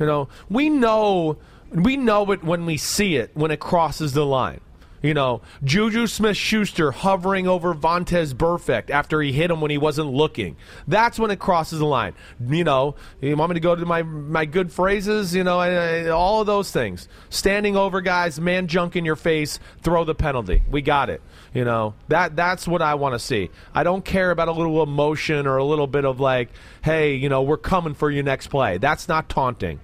You 0.00 0.06
know, 0.06 0.28
we 0.48 0.70
know 0.70 1.36
we 1.70 1.96
know 1.96 2.30
it 2.30 2.42
when 2.44 2.66
we 2.66 2.76
see 2.76 3.16
it 3.16 3.30
when 3.34 3.50
it 3.50 3.60
crosses 3.60 4.12
the 4.12 4.24
line. 4.24 4.60
You 5.04 5.12
know, 5.12 5.42
Juju 5.62 6.06
Smith 6.06 6.34
Schuster 6.38 6.90
hovering 6.90 7.46
over 7.46 7.74
Vontaze 7.74 8.32
Burfict 8.32 8.88
after 8.88 9.20
he 9.20 9.32
hit 9.32 9.50
him 9.50 9.60
when 9.60 9.70
he 9.70 9.76
wasn't 9.76 10.08
looking. 10.10 10.56
That's 10.88 11.18
when 11.18 11.30
it 11.30 11.38
crosses 11.38 11.78
the 11.80 11.84
line. 11.84 12.14
You 12.40 12.64
know, 12.64 12.94
you 13.20 13.36
want 13.36 13.50
me 13.50 13.54
to 13.54 13.60
go 13.60 13.76
to 13.76 13.84
my 13.84 14.02
my 14.02 14.46
good 14.46 14.72
phrases? 14.72 15.34
You 15.34 15.44
know, 15.44 15.58
I- 15.60 16.06
I- 16.06 16.08
all 16.08 16.40
of 16.40 16.46
those 16.46 16.70
things. 16.70 17.06
Standing 17.28 17.76
over 17.76 18.00
guys, 18.00 18.40
man 18.40 18.66
junk 18.66 18.96
in 18.96 19.04
your 19.04 19.14
face, 19.14 19.60
throw 19.82 20.04
the 20.04 20.14
penalty. 20.14 20.62
We 20.70 20.80
got 20.80 21.10
it. 21.10 21.20
You 21.52 21.66
know, 21.66 21.92
that 22.08 22.34
that's 22.34 22.66
what 22.66 22.80
I 22.80 22.94
want 22.94 23.14
to 23.14 23.18
see. 23.18 23.50
I 23.74 23.82
don't 23.82 24.06
care 24.06 24.30
about 24.30 24.48
a 24.48 24.52
little 24.52 24.82
emotion 24.82 25.46
or 25.46 25.58
a 25.58 25.64
little 25.64 25.86
bit 25.86 26.06
of 26.06 26.18
like, 26.18 26.48
hey, 26.80 27.14
you 27.14 27.28
know, 27.28 27.42
we're 27.42 27.58
coming 27.58 27.92
for 27.92 28.10
you 28.10 28.22
next 28.22 28.46
play. 28.46 28.78
That's 28.78 29.06
not 29.06 29.28
taunting. 29.28 29.80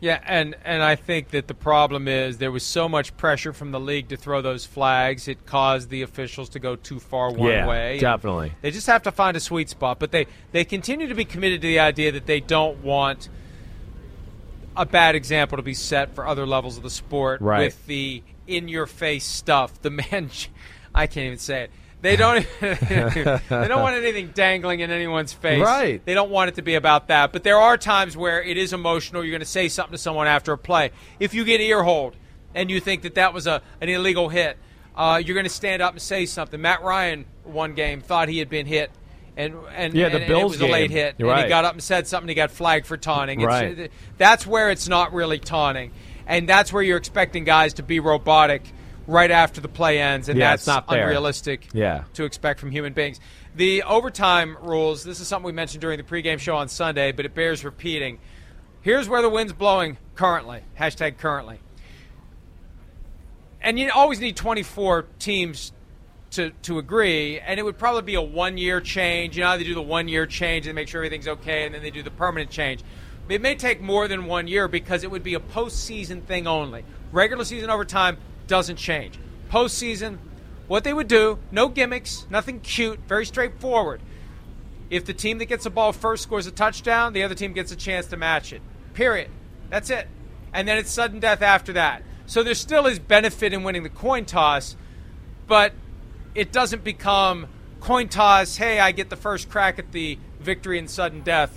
Yeah, 0.00 0.18
and, 0.26 0.56
and 0.64 0.82
I 0.82 0.96
think 0.96 1.28
that 1.30 1.46
the 1.46 1.52
problem 1.54 2.08
is 2.08 2.38
there 2.38 2.50
was 2.50 2.62
so 2.64 2.88
much 2.88 3.14
pressure 3.18 3.52
from 3.52 3.70
the 3.70 3.78
league 3.80 4.08
to 4.08 4.16
throw 4.16 4.40
those 4.40 4.64
flags, 4.64 5.28
it 5.28 5.44
caused 5.44 5.90
the 5.90 6.00
officials 6.02 6.48
to 6.50 6.58
go 6.58 6.74
too 6.74 6.98
far 6.98 7.30
one 7.30 7.50
Yeah, 7.50 7.66
way. 7.66 7.98
definitely. 7.98 8.52
They 8.62 8.70
just 8.70 8.86
have 8.86 9.02
to 9.02 9.12
find 9.12 9.36
a 9.36 9.40
sweet 9.40 9.68
spot, 9.68 9.98
but 9.98 10.10
they, 10.10 10.26
they 10.52 10.64
continue 10.64 11.06
to 11.06 11.14
be 11.14 11.26
committed 11.26 11.60
to 11.60 11.66
the 11.66 11.80
idea 11.80 12.12
that 12.12 12.24
they 12.24 12.40
don't 12.40 12.82
want 12.82 13.28
a 14.76 14.86
bad 14.86 15.14
example 15.14 15.56
to 15.56 15.62
be 15.62 15.74
set 15.74 16.14
for 16.14 16.26
other 16.26 16.46
levels 16.46 16.76
of 16.78 16.82
the 16.82 16.90
sport 16.90 17.40
Right. 17.42 17.64
with 17.66 17.86
the 17.86 18.22
in 18.46 18.68
your 18.68 18.86
face 18.86 19.24
stuff. 19.26 19.80
The 19.82 19.90
man, 19.90 20.30
I 20.94 21.06
can't 21.06 21.26
even 21.26 21.38
say 21.38 21.64
it. 21.64 21.70
They 22.02 22.16
don't. 22.16 22.46
they 22.60 23.38
don't 23.48 23.82
want 23.82 23.96
anything 23.96 24.28
dangling 24.28 24.80
in 24.80 24.90
anyone's 24.90 25.32
face. 25.32 25.60
Right. 25.62 26.04
They 26.04 26.14
don't 26.14 26.30
want 26.30 26.48
it 26.48 26.54
to 26.54 26.62
be 26.62 26.74
about 26.74 27.08
that. 27.08 27.32
But 27.32 27.42
there 27.42 27.58
are 27.58 27.76
times 27.76 28.16
where 28.16 28.42
it 28.42 28.56
is 28.56 28.72
emotional. 28.72 29.22
You're 29.22 29.32
going 29.32 29.40
to 29.40 29.46
say 29.46 29.68
something 29.68 29.92
to 29.92 29.98
someone 29.98 30.26
after 30.26 30.52
a 30.52 30.58
play. 30.58 30.92
If 31.18 31.34
you 31.34 31.44
get 31.44 31.60
ear 31.60 31.82
hold 31.82 32.16
and 32.54 32.70
you 32.70 32.80
think 32.80 33.02
that 33.02 33.16
that 33.16 33.34
was 33.34 33.46
a 33.46 33.60
an 33.80 33.88
illegal 33.90 34.28
hit, 34.30 34.56
uh, 34.96 35.20
you're 35.24 35.34
going 35.34 35.44
to 35.44 35.50
stand 35.50 35.82
up 35.82 35.92
and 35.92 36.00
say 36.02 36.24
something. 36.26 36.60
Matt 36.60 36.82
Ryan 36.82 37.26
one 37.44 37.74
game 37.74 38.00
thought 38.00 38.28
he 38.28 38.38
had 38.38 38.48
been 38.48 38.66
hit. 38.66 38.90
And, 39.36 39.54
and, 39.74 39.94
Yeah, 39.94 40.08
the 40.08 40.14
and- 40.16 40.24
and 40.24 40.28
Bills 40.28 40.54
it 40.54 40.60
was 40.60 40.68
a 40.68 40.72
late 40.72 40.90
hit. 40.90 41.14
You're 41.18 41.28
and 41.28 41.36
right. 41.36 41.44
he 41.44 41.48
got 41.48 41.64
up 41.64 41.72
and 41.74 41.82
said 41.82 42.06
something. 42.06 42.28
He 42.28 42.34
got 42.34 42.50
flagged 42.50 42.86
for 42.86 42.96
taunting. 42.96 43.40
It's- 43.40 43.62
Right. 43.78 43.90
that's 44.18 44.46
where 44.46 44.70
it's 44.70 44.88
not 44.88 45.12
really 45.14 45.38
taunting, 45.38 45.92
and 46.26 46.48
that's 46.48 46.72
where 46.72 46.82
you're 46.82 46.98
expecting 46.98 47.44
guys 47.44 47.74
to 47.74 47.82
be 47.82 48.00
robotic 48.00 48.62
right 49.10 49.30
after 49.30 49.60
the 49.60 49.68
play 49.68 50.00
ends, 50.00 50.28
and 50.28 50.38
Yeah, 50.38 50.50
that's 50.50 50.66
not 50.66 50.88
fair. 50.88 51.02
unrealistic 51.04 51.66
Yeah. 51.72 52.04
to 52.14 52.24
expect 52.24 52.60
from 52.60 52.70
human 52.70 52.92
beings. 52.92 53.18
The 53.54 53.82
overtime 53.82 54.56
rules. 54.62 55.02
This 55.04 55.20
is 55.20 55.26
something 55.28 55.46
we 55.46 55.52
mentioned 55.52 55.80
during 55.80 55.98
the 55.98 56.04
pregame 56.04 56.38
show 56.38 56.56
on 56.56 56.68
Sunday, 56.68 57.10
but 57.12 57.24
it 57.26 57.34
bears 57.34 57.64
repeating. 57.64 58.18
Here's 58.82 59.08
where 59.08 59.20
the 59.20 59.28
wind's 59.28 59.52
blowing 59.52 59.98
currently. 60.14 60.62
Hashtag 60.78 61.18
currently. 61.18 61.58
And 63.60 63.78
you 63.78 63.90
always 63.94 64.20
need 64.20 64.36
24 64.36 65.06
teams 65.18 65.72
to, 66.30 66.50
to 66.62 66.78
agree, 66.78 67.40
and 67.40 67.58
it 67.58 67.64
would 67.64 67.76
probably 67.76 68.02
be 68.02 68.14
a 68.14 68.22
one 68.22 68.56
year 68.56 68.80
change. 68.80 69.36
You 69.36 69.42
know, 69.42 69.50
how 69.50 69.56
they 69.56 69.64
do 69.64 69.74
the 69.74 69.82
one 69.82 70.06
year 70.08 70.26
change 70.26 70.66
and 70.66 70.74
make 70.74 70.88
sure 70.88 71.00
everything's 71.00 71.26
okay, 71.28 71.66
and 71.66 71.74
then 71.74 71.82
they 71.82 71.90
do 71.90 72.02
the 72.02 72.10
permanent 72.10 72.50
change. 72.50 72.82
It 73.28 73.42
may 73.42 73.54
take 73.56 73.80
more 73.80 74.08
than 74.08 74.26
one 74.26 74.46
year 74.46 74.66
because 74.68 75.04
it 75.04 75.10
would 75.10 75.22
be 75.22 75.34
a 75.34 75.40
postseason 75.40 76.22
thing 76.24 76.46
only. 76.46 76.84
Regular 77.12 77.44
season 77.44 77.68
overtime 77.70 78.16
doesn't 78.50 78.76
change. 78.76 79.16
Postseason, 79.48 80.18
what 80.66 80.82
they 80.82 80.92
would 80.92 81.06
do, 81.06 81.38
no 81.52 81.68
gimmicks, 81.68 82.26
nothing 82.28 82.58
cute, 82.58 82.98
very 83.06 83.24
straightforward. 83.24 84.02
If 84.90 85.04
the 85.04 85.14
team 85.14 85.38
that 85.38 85.46
gets 85.46 85.62
the 85.64 85.70
ball 85.70 85.92
first 85.92 86.24
scores 86.24 86.48
a 86.48 86.50
touchdown, 86.50 87.12
the 87.12 87.22
other 87.22 87.36
team 87.36 87.52
gets 87.52 87.70
a 87.70 87.76
chance 87.76 88.06
to 88.08 88.16
match 88.16 88.52
it. 88.52 88.60
Period. 88.92 89.30
That's 89.70 89.88
it. 89.88 90.08
And 90.52 90.66
then 90.66 90.78
it's 90.78 90.90
sudden 90.90 91.20
death 91.20 91.42
after 91.42 91.72
that. 91.74 92.02
So 92.26 92.42
there 92.42 92.54
still 92.54 92.86
is 92.86 92.98
benefit 92.98 93.52
in 93.52 93.62
winning 93.62 93.84
the 93.84 93.88
coin 93.88 94.24
toss, 94.24 94.76
but 95.46 95.72
it 96.34 96.50
doesn't 96.50 96.82
become 96.82 97.46
coin 97.78 98.08
toss, 98.08 98.56
hey, 98.56 98.80
I 98.80 98.90
get 98.90 99.10
the 99.10 99.16
first 99.16 99.48
crack 99.48 99.78
at 99.78 99.92
the 99.92 100.18
victory 100.40 100.78
and 100.78 100.90
sudden 100.90 101.22
death 101.22 101.56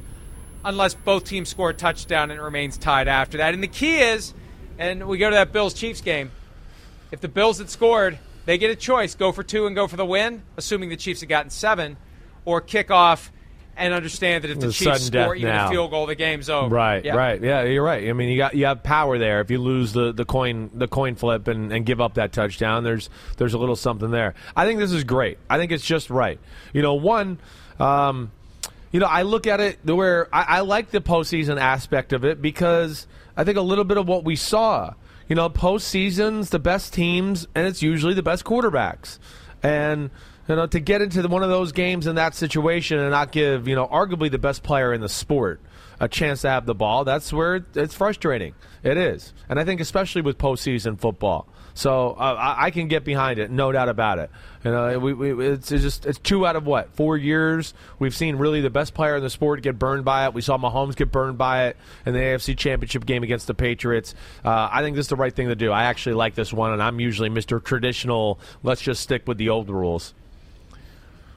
unless 0.64 0.94
both 0.94 1.26
teams 1.26 1.50
score 1.50 1.72
a 1.72 1.74
touchdown 1.74 2.30
and 2.30 2.40
it 2.40 2.44
remains 2.44 2.78
tied 2.78 3.08
after 3.08 3.40
that. 3.40 3.56
And 3.56 3.64
the 3.64 3.68
key 3.68 3.98
is, 3.98 4.36
and 4.78 5.08
we 5.08 5.18
go 5.18 5.32
to 5.32 5.36
that 5.36 5.52
Bills 5.52 5.74
Chiefs 5.74 6.02
game, 6.02 6.32
if 7.14 7.22
the 7.22 7.28
Bills 7.30 7.60
had 7.60 7.70
scored, 7.70 8.18
they 8.46 8.58
get 8.58 8.72
a 8.72 8.76
choice 8.76 9.14
go 9.14 9.32
for 9.32 9.44
two 9.44 9.68
and 9.68 9.76
go 9.76 9.88
for 9.88 9.96
the 9.96 10.06
win, 10.06 10.42
assuming 10.58 10.90
the 10.90 10.98
Chiefs 10.98 11.20
had 11.20 11.30
gotten 11.30 11.52
seven, 11.52 11.96
or 12.44 12.60
kick 12.60 12.90
off 12.90 13.32
and 13.78 13.94
understand 13.94 14.44
that 14.44 14.50
if 14.52 14.60
the, 14.60 14.68
The 14.68 14.74
Chiefs 14.74 15.06
score 15.06 15.36
even 15.36 15.50
now. 15.50 15.68
a 15.68 15.70
field 15.70 15.92
goal, 15.92 16.08
the 16.08 16.16
game's 16.16 16.50
over. 16.50 16.74
Right, 16.74 17.06
Yeah. 17.06 17.16
right, 17.16 17.40
yeah, 17.42 17.64
you're 17.64 17.84
right. 17.84 18.10
I 18.10 18.14
mean, 18.14 18.30
you 18.30 18.38
got 18.38 18.56
you 18.56 18.66
have 18.66 18.82
power 18.82 19.20
there. 19.20 19.42
If 19.42 19.52
you 19.52 19.60
lose 19.60 19.94
the, 19.94 20.12
the 20.12 20.26
coin 20.26 20.72
the 20.74 20.88
coin 20.88 21.14
flip 21.16 21.48
and, 21.48 21.72
and 21.72 21.86
give 21.86 22.02
up 22.02 22.16
that 22.16 22.34
touchdown, 22.34 22.84
there's 22.84 23.10
there's 23.38 23.54
a 23.54 23.60
little 23.60 23.76
something 23.76 24.10
there. 24.10 24.34
I 24.56 24.66
think 24.66 24.80
this 24.80 24.92
is 24.92 25.04
great. 25.04 25.38
I 25.50 25.58
think 25.60 25.72
it's 25.72 25.86
just 25.86 26.10
right. 26.10 26.40
You 26.74 26.82
know, 26.82 26.96
one, 26.96 27.38
um, 27.80 28.32
you 28.92 29.00
know, 29.00 29.08
I 29.08 29.22
look 29.22 29.46
at 29.46 29.60
it 29.60 29.80
where 29.86 30.28
I, 30.34 30.58
I 30.58 30.60
like 30.62 30.90
the 30.90 31.02
postseason 31.02 31.60
aspect 31.60 32.12
of 32.12 32.26
it 32.26 32.42
because 32.42 33.06
I 33.38 33.44
think 33.44 33.58
a 33.58 33.62
little 33.62 33.86
bit 33.86 33.98
of 33.98 34.08
what 34.08 34.24
we 34.24 34.36
saw. 34.36 34.94
You 35.28 35.36
know, 35.36 35.50
postseasons, 35.50 36.50
the 36.50 36.60
best 36.60 36.94
teams, 36.94 37.48
and 37.56 37.66
it's 37.66 37.82
usually 37.82 38.14
the 38.14 38.24
best 38.24 38.44
quarterbacks, 38.44 39.20
and 39.62 40.10
you 40.48 40.56
know, 40.56 40.68
to 40.68 40.80
get 40.80 41.02
into 41.02 41.22
the, 41.22 41.30
one 41.30 41.44
of 41.44 41.50
those 41.50 41.72
games 41.72 42.06
in 42.08 42.16
that 42.16 42.36
situation 42.36 43.00
and 43.00 43.12
not 43.12 43.32
give, 43.32 43.68
you 43.68 43.76
know, 43.76 43.88
arguably 43.88 44.30
the 44.30 44.38
best 44.38 44.62
player 44.62 44.94
in 44.94 45.00
the 45.00 45.10
sport 45.10 45.62
a 46.00 46.08
chance 46.08 46.42
to 46.42 46.50
have 46.50 46.66
the 46.66 46.76
ball, 46.76 47.06
that's 47.06 47.32
where 47.32 47.66
it's 47.76 47.96
frustrating. 47.96 48.54
It 48.84 48.98
is. 48.98 49.34
And 49.48 49.60
I 49.60 49.64
think 49.64 49.80
especially 49.80 50.22
with 50.22 50.38
postseason 50.38 51.00
football. 51.00 51.48
So 51.74 52.12
uh, 52.12 52.36
I, 52.38 52.66
I 52.66 52.72
can 52.72 52.88
get 52.88 53.04
behind 53.04 53.40
it, 53.40 53.50
no 53.50 53.72
doubt 53.72 53.90
about 53.90 54.20
it. 54.20 54.30
You 54.64 54.72
know, 54.72 55.00
we, 55.00 55.14
we, 55.14 55.48
it's, 55.50 55.72
it's 55.72 55.84
just 55.84 56.06
it's 56.06 56.20
two 56.20 56.46
out 56.46 56.56
of 56.56 56.66
what 56.66 56.94
four 56.96 57.18
years 57.18 57.74
we've 58.00 58.16
seen 58.16 58.36
really 58.38 58.62
the 58.62 58.70
best 58.70 58.94
player 58.94 59.18
in 59.18 59.24
the 59.24 59.30
sport 59.30 59.62
get 59.62 59.78
burned 59.78 60.06
by 60.06 60.26
it. 60.26 60.34
We 60.34 60.42
saw 60.42 60.58
Mahomes 60.58 60.96
get 60.96 61.12
burned 61.12 61.38
by 61.38 61.68
it 61.68 61.78
in 62.06 62.14
the 62.14 62.20
AFC 62.20 62.58
Championship 62.58 63.06
game 63.06 63.24
against 63.24 63.48
the 63.48 63.54
Patriots. 63.54 64.16
Uh, 64.46 64.70
I 64.72 64.82
think 64.82 64.96
this 64.96 65.06
is 65.06 65.10
the 65.10 65.16
right 65.16 65.36
thing 65.36 65.50
to 65.50 65.56
do. 65.56 65.72
I 65.72 65.86
actually 65.86 66.16
like 66.16 66.36
this 66.36 66.54
one, 66.54 66.72
and 66.72 66.82
I'm 66.82 67.00
usually 67.00 67.30
Mr. 67.30 67.62
Traditional. 67.62 68.40
Let's 68.62 68.82
just 68.82 69.02
stick 69.02 69.28
with 69.28 69.38
the 69.38 69.50
old 69.50 69.70
rules. 69.70 70.14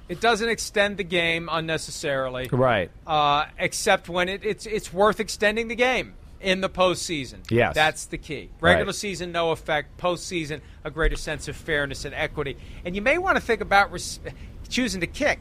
It 0.09 0.21
doesn't 0.21 0.49
extend 0.49 0.99
the 0.99 1.05
game 1.05 1.49
unnecessarily. 1.51 2.49
Right. 2.53 2.91
uh, 3.07 3.47
except 3.59 4.09
when 4.09 4.29
it, 4.29 4.45
it's 4.45 4.67
it's 4.67 4.93
worth 4.93 5.19
extending 5.19 5.67
the 5.67 5.75
game 5.75 6.15
in 6.41 6.61
the 6.61 6.69
postseason. 6.69 7.39
Yes. 7.51 7.75
that's 7.75 8.07
the 8.07 8.19
key. 8.19 8.51
Regular 8.61 8.87
Right. 8.87 8.95
season, 8.95 9.33
no 9.33 9.51
effect. 9.53 9.97
Postseason, 9.99 10.61
a 10.85 10.91
greater 10.91 11.17
sense 11.17 11.49
of 11.49 11.57
fairness 11.57 12.05
and 12.05 12.15
equity. 12.15 12.57
And 12.85 12.95
you 12.95 13.03
may 13.03 13.19
want 13.19 13.37
to 13.37 13.41
think 13.41 13.61
about 13.61 13.91
res- 13.93 14.21
choosing 14.69 15.01
to 15.01 15.07
kick. 15.07 15.41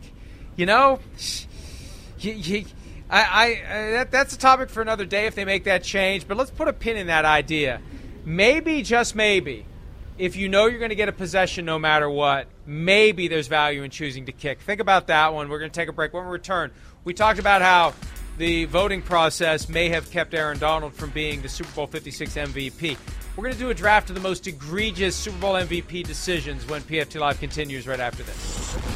You 0.56 0.66
know, 0.66 1.00
you, 2.20 2.32
you, 2.32 2.66
I, 3.10 3.22
I 3.22 3.54
uh, 3.54 3.92
that, 3.92 4.12
that's 4.12 4.34
a 4.34 4.38
topic 4.38 4.70
for 4.70 4.82
another 4.82 5.06
day 5.06 5.26
if 5.26 5.36
they 5.36 5.46
make 5.46 5.66
that 5.66 5.84
change. 5.84 6.28
But 6.28 6.38
let's 6.38 6.52
put 6.52 6.68
a 6.68 6.74
pin 6.74 6.98
in 6.98 7.08
that 7.08 7.26
idea. 7.26 7.82
Maybe, 8.24 8.82
just 8.82 9.16
maybe, 9.16 9.66
if 10.18 10.36
you 10.36 10.48
know 10.50 10.66
you're 10.68 10.80
going 10.80 10.90
to 10.90 10.96
get 10.96 11.10
a 11.10 11.14
possession 11.14 11.66
no 11.66 11.78
matter 11.78 12.10
what, 12.10 12.48
maybe 12.66 13.28
there's 13.28 13.48
value 13.48 13.84
in 13.84 13.92
choosing 13.92 14.26
to 14.28 14.32
kick. 14.32 14.62
Think 14.62 14.80
about 14.80 15.08
that 15.08 15.34
one. 15.34 15.50
We're 15.50 15.60
going 15.60 15.70
to 15.72 15.80
take 15.80 15.90
a 15.90 15.94
break. 15.94 16.14
When 16.14 16.24
we 16.26 16.32
return, 16.32 16.72
we 17.04 17.14
talked 17.14 17.38
about 17.38 17.62
how 17.62 17.94
the 18.38 18.66
voting 18.66 19.02
process 19.02 19.70
may 19.70 19.90
have 19.90 20.10
kept 20.12 20.34
Aaron 20.34 20.60
Donald 20.60 20.94
from 20.94 21.10
being 21.12 21.42
the 21.42 21.50
Super 21.50 21.72
Bowl 21.72 21.88
56 21.88 22.36
MVP. 22.36 22.98
We're 23.36 23.44
going 23.44 23.54
to 23.54 23.60
do 23.60 23.70
a 23.70 23.74
draft 23.74 24.10
of 24.10 24.16
the 24.16 24.22
most 24.22 24.48
egregious 24.48 25.16
Super 25.16 25.38
Bowl 25.40 25.54
MVP 25.56 26.06
decisions 26.06 26.68
when 26.68 26.82
PFT 26.82 27.20
Live 27.20 27.40
continues 27.40 27.88
right 27.88 28.00
after 28.00 28.24
this. 28.24 28.96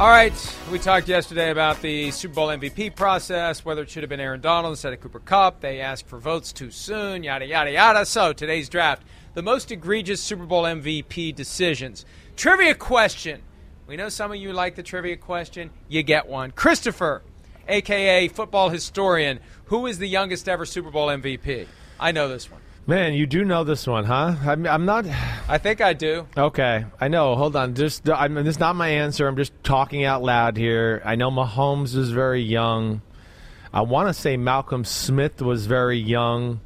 All 0.00 0.08
right, 0.08 0.56
we 0.72 0.78
talked 0.78 1.08
yesterday 1.08 1.50
about 1.50 1.82
the 1.82 2.10
Super 2.10 2.34
Bowl 2.34 2.48
MVP 2.48 2.96
process, 2.96 3.66
whether 3.66 3.82
it 3.82 3.90
should 3.90 4.02
have 4.02 4.08
been 4.08 4.18
Aaron 4.18 4.40
Donald 4.40 4.72
instead 4.72 4.94
of 4.94 5.00
Cooper 5.00 5.20
Kupp. 5.20 5.60
They 5.60 5.80
asked 5.80 6.06
for 6.06 6.18
votes 6.18 6.54
too 6.54 6.70
soon, 6.70 7.22
yada, 7.22 7.44
yada, 7.44 7.70
yada. 7.70 8.06
So 8.06 8.32
today's 8.32 8.70
draft, 8.70 9.02
the 9.34 9.42
most 9.42 9.70
egregious 9.70 10.20
Super 10.20 10.46
Bowl 10.46 10.64
MVP 10.64 11.34
decisions. 11.34 12.04
Trivia 12.36 12.74
question. 12.74 13.42
We 13.86 13.96
know 13.96 14.08
some 14.08 14.30
of 14.30 14.36
you 14.36 14.52
like 14.52 14.76
the 14.76 14.82
trivia 14.82 15.16
question. 15.16 15.70
You 15.88 16.02
get 16.02 16.28
one. 16.28 16.52
Christopher, 16.52 17.22
a.k.a. 17.68 18.28
football 18.28 18.68
historian, 18.70 19.40
who 19.66 19.86
is 19.86 19.98
the 19.98 20.08
youngest 20.08 20.48
ever 20.48 20.64
Super 20.64 20.90
Bowl 20.90 21.08
MVP? 21.08 21.66
I 21.98 22.12
know 22.12 22.28
this 22.28 22.50
one. 22.50 22.60
Man, 22.86 23.14
you 23.14 23.26
do 23.26 23.44
know 23.44 23.62
this 23.62 23.86
one, 23.86 24.04
huh? 24.04 24.34
I'm, 24.44 24.66
I'm 24.66 24.84
not. 24.84 25.06
I 25.48 25.58
think 25.58 25.80
I 25.80 25.92
do. 25.92 26.26
Okay, 26.36 26.84
I 27.00 27.08
know. 27.08 27.36
Hold 27.36 27.54
on. 27.54 27.74
Just, 27.74 28.08
I 28.08 28.26
mean, 28.28 28.44
this 28.44 28.56
is 28.56 28.60
not 28.60 28.74
my 28.74 28.88
answer. 28.88 29.28
I'm 29.28 29.36
just 29.36 29.52
talking 29.62 30.04
out 30.04 30.22
loud 30.22 30.56
here. 30.56 31.02
I 31.04 31.14
know 31.14 31.30
Mahomes 31.30 31.94
is 31.94 32.10
very 32.10 32.42
young. 32.42 33.02
I 33.72 33.82
want 33.82 34.08
to 34.08 34.14
say 34.14 34.36
Malcolm 34.36 34.84
Smith 34.84 35.40
was 35.40 35.66
very 35.66 35.98
young. 35.98 36.60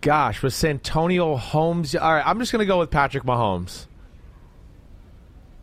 Gosh, 0.00 0.42
was 0.42 0.54
Santonio 0.54 1.36
Holmes? 1.36 1.94
All 1.94 2.12
right, 2.14 2.26
I'm 2.26 2.38
just 2.38 2.52
going 2.52 2.60
to 2.60 2.66
go 2.66 2.78
with 2.78 2.90
Patrick 2.90 3.24
Mahomes. 3.24 3.86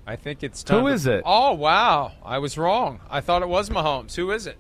I 0.06 0.16
think 0.16 0.44
it's 0.44 0.62
Who 0.70 0.82
time 0.90 0.98
to- 1.00 1.14
it? 1.18 1.24
Oh 1.26 1.54
wow, 1.54 2.14
I 2.24 2.38
was 2.38 2.58
wrong. 2.58 3.00
I 3.10 3.20
thought 3.22 3.42
it 3.42 3.50
was 3.50 3.70
Mahomes. 3.70 4.16
Who 4.16 4.32
is 4.32 4.48
it? 4.48 4.58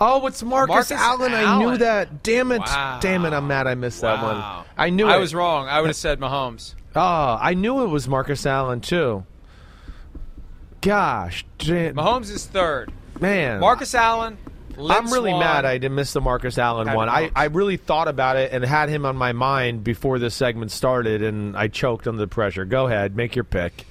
Oh, 0.00 0.26
it's 0.26 0.42
Marcus, 0.42 0.90
Marcus 0.90 0.90
Allen. 0.92 1.32
I 1.32 1.58
knew 1.58 1.76
that. 1.76 2.24
Damn 2.24 2.50
it. 2.50 2.58
Wow. 2.60 2.98
Damn 3.00 3.24
it. 3.24 3.32
I'm 3.32 3.46
mad 3.46 3.68
I 3.68 3.74
missed 3.76 4.00
that 4.00 4.20
one. 4.20 4.64
I 4.76 4.90
knew 4.90 5.06
I 5.06 5.16
it. 5.16 5.20
was 5.20 5.32
wrong. 5.32 5.68
I 5.68 5.80
would 5.80 5.86
have 5.88 5.96
said 5.96 6.18
Mahomes. 6.18 6.74
Oh, 6.96 7.38
I 7.40 7.54
knew 7.54 7.84
it 7.84 7.86
was 7.86 8.08
Marcus 8.08 8.44
Allen, 8.44 8.80
too. 8.80 9.24
Gosh. 10.80 11.44
Damn, 11.58 11.94
Mahomes 11.94 12.30
is 12.32 12.46
third. 12.46 12.92
man. 13.20 13.60
Marcus 13.60 13.94
Allen. 13.94 14.38
Lynn 14.76 14.90
I'm 14.90 15.12
really 15.12 15.32
mad 15.32 15.64
I 15.64 15.78
didn't 15.78 15.94
miss 15.94 16.12
the 16.12 16.20
Marcus 16.20 16.58
Allen 16.58 16.92
one. 16.92 17.08
I, 17.08 17.30
I 17.34 17.44
really 17.44 17.76
thought 17.76 18.08
about 18.08 18.36
it 18.36 18.52
and 18.52 18.64
had 18.64 18.88
him 18.88 19.06
on 19.06 19.16
my 19.16 19.32
mind 19.32 19.84
before 19.84 20.18
this 20.18 20.34
segment 20.34 20.70
started, 20.70 21.22
and 21.22 21.56
I 21.56 21.68
choked 21.68 22.06
under 22.06 22.20
the 22.20 22.28
pressure. 22.28 22.64
Go 22.64 22.86
ahead, 22.86 23.16
make 23.16 23.34
your 23.36 23.44
pick. 23.44 23.86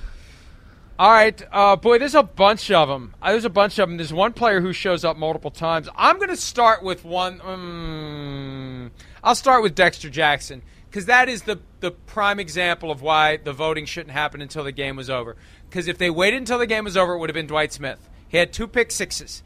All 1.02 1.10
right, 1.10 1.42
uh, 1.52 1.78
boy. 1.78 1.98
There's 1.98 2.14
a 2.14 2.22
bunch 2.22 2.70
of 2.70 2.88
them. 2.88 3.16
There's 3.26 3.44
a 3.44 3.50
bunch 3.50 3.80
of 3.80 3.90
them. 3.90 3.98
There's 3.98 4.14
one 4.14 4.34
player 4.34 4.62
who 4.62 4.72
shows 4.72 5.04
up 5.04 5.18
multiple 5.18 5.50
times. 5.50 5.90
I'm 5.96 6.18
going 6.18 6.30
to 6.30 6.36
start 6.36 6.84
with 6.84 7.04
one. 7.04 7.42
Um, 7.44 8.92
I'll 9.24 9.34
start 9.34 9.64
with 9.64 9.74
Dexter 9.74 10.12
Jackson 10.12 10.62
because 10.92 11.08
that 11.08 11.28
is 11.28 11.44
the 11.44 11.60
the 11.80 11.90
prime 11.90 12.40
example 12.40 12.92
of 12.92 13.02
why 13.02 13.38
the 13.38 13.52
voting 13.52 13.86
shouldn't 13.86 14.12
happen 14.12 14.42
until 14.42 14.64
the 14.64 14.72
game 14.72 14.96
was 14.96 15.10
over. 15.10 15.36
Because 15.68 15.88
if 15.88 15.98
they 15.98 16.12
waited 16.12 16.38
until 16.38 16.60
the 16.60 16.68
game 16.68 16.84
was 16.84 16.96
over, 16.96 17.14
it 17.14 17.18
would 17.18 17.30
have 17.30 17.36
been 17.36 17.48
Dwight 17.48 17.74
Smith. 17.74 18.08
He 18.28 18.38
had 18.38 18.54
two 18.54 18.68
pick 18.68 18.92
sixes, 18.92 19.42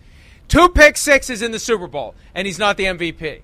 two 0.48 0.70
pick 0.70 0.98
sixes 0.98 1.42
in 1.42 1.52
the 1.52 1.60
Super 1.60 1.88
Bowl, 1.88 2.16
and 2.34 2.46
he's 2.46 2.60
not 2.60 2.78
the 2.78 2.86
MVP 2.86 3.42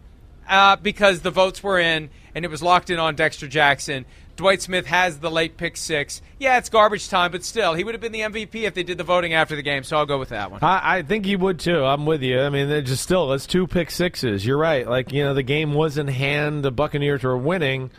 uh, 0.48 0.76
because 0.76 1.22
the 1.22 1.32
votes 1.32 1.64
were 1.64 1.80
in 1.80 2.10
and 2.34 2.46
it 2.46 2.52
was 2.52 2.62
locked 2.62 2.90
in 2.90 3.00
on 3.00 3.16
Dexter 3.16 3.48
Jackson. 3.48 4.06
Dwight 4.38 4.62
Smith 4.62 4.88
has 4.88 5.20
the 5.20 5.30
late 5.30 5.58
pick 5.58 5.78
six. 5.78 6.22
Yeah, 6.40 6.58
it's 6.58 6.70
garbage 6.70 7.10
time, 7.10 7.32
but 7.32 7.44
still, 7.44 7.74
he 7.74 7.84
would 7.84 7.94
have 7.94 8.02
been 8.02 8.12
the 8.12 8.22
MVP 8.22 8.64
if 8.64 8.74
they 8.74 8.84
did 8.84 8.98
the 8.98 9.04
voting 9.04 9.34
after 9.34 9.56
the 9.56 9.62
game. 9.62 9.84
So 9.84 9.98
I'll 9.98 10.06
go 10.06 10.18
with 10.18 10.30
that 10.30 10.50
one. 10.50 10.64
I, 10.64 10.98
I 10.98 11.02
think 11.04 11.26
he 11.26 11.36
would 11.36 11.60
too. 11.60 11.84
I'm 11.84 12.06
with 12.06 12.24
you. 12.24 12.40
I 12.40 12.50
mean, 12.50 12.70
they're 12.70 12.82
just 12.82 13.04
still, 13.04 13.32
it's 13.34 13.46
two 13.46 13.68
pick 13.68 13.92
sixes. 13.92 14.46
You're 14.46 14.58
right. 14.58 14.88
Like, 14.88 15.12
you 15.12 15.24
know, 15.24 15.34
the 15.34 15.44
game 15.44 15.74
was 15.74 15.98
in 15.98 16.08
hand. 16.08 16.64
The 16.64 16.72
Buccaneers 16.72 17.24
were 17.24 17.38
winning, 17.38 17.92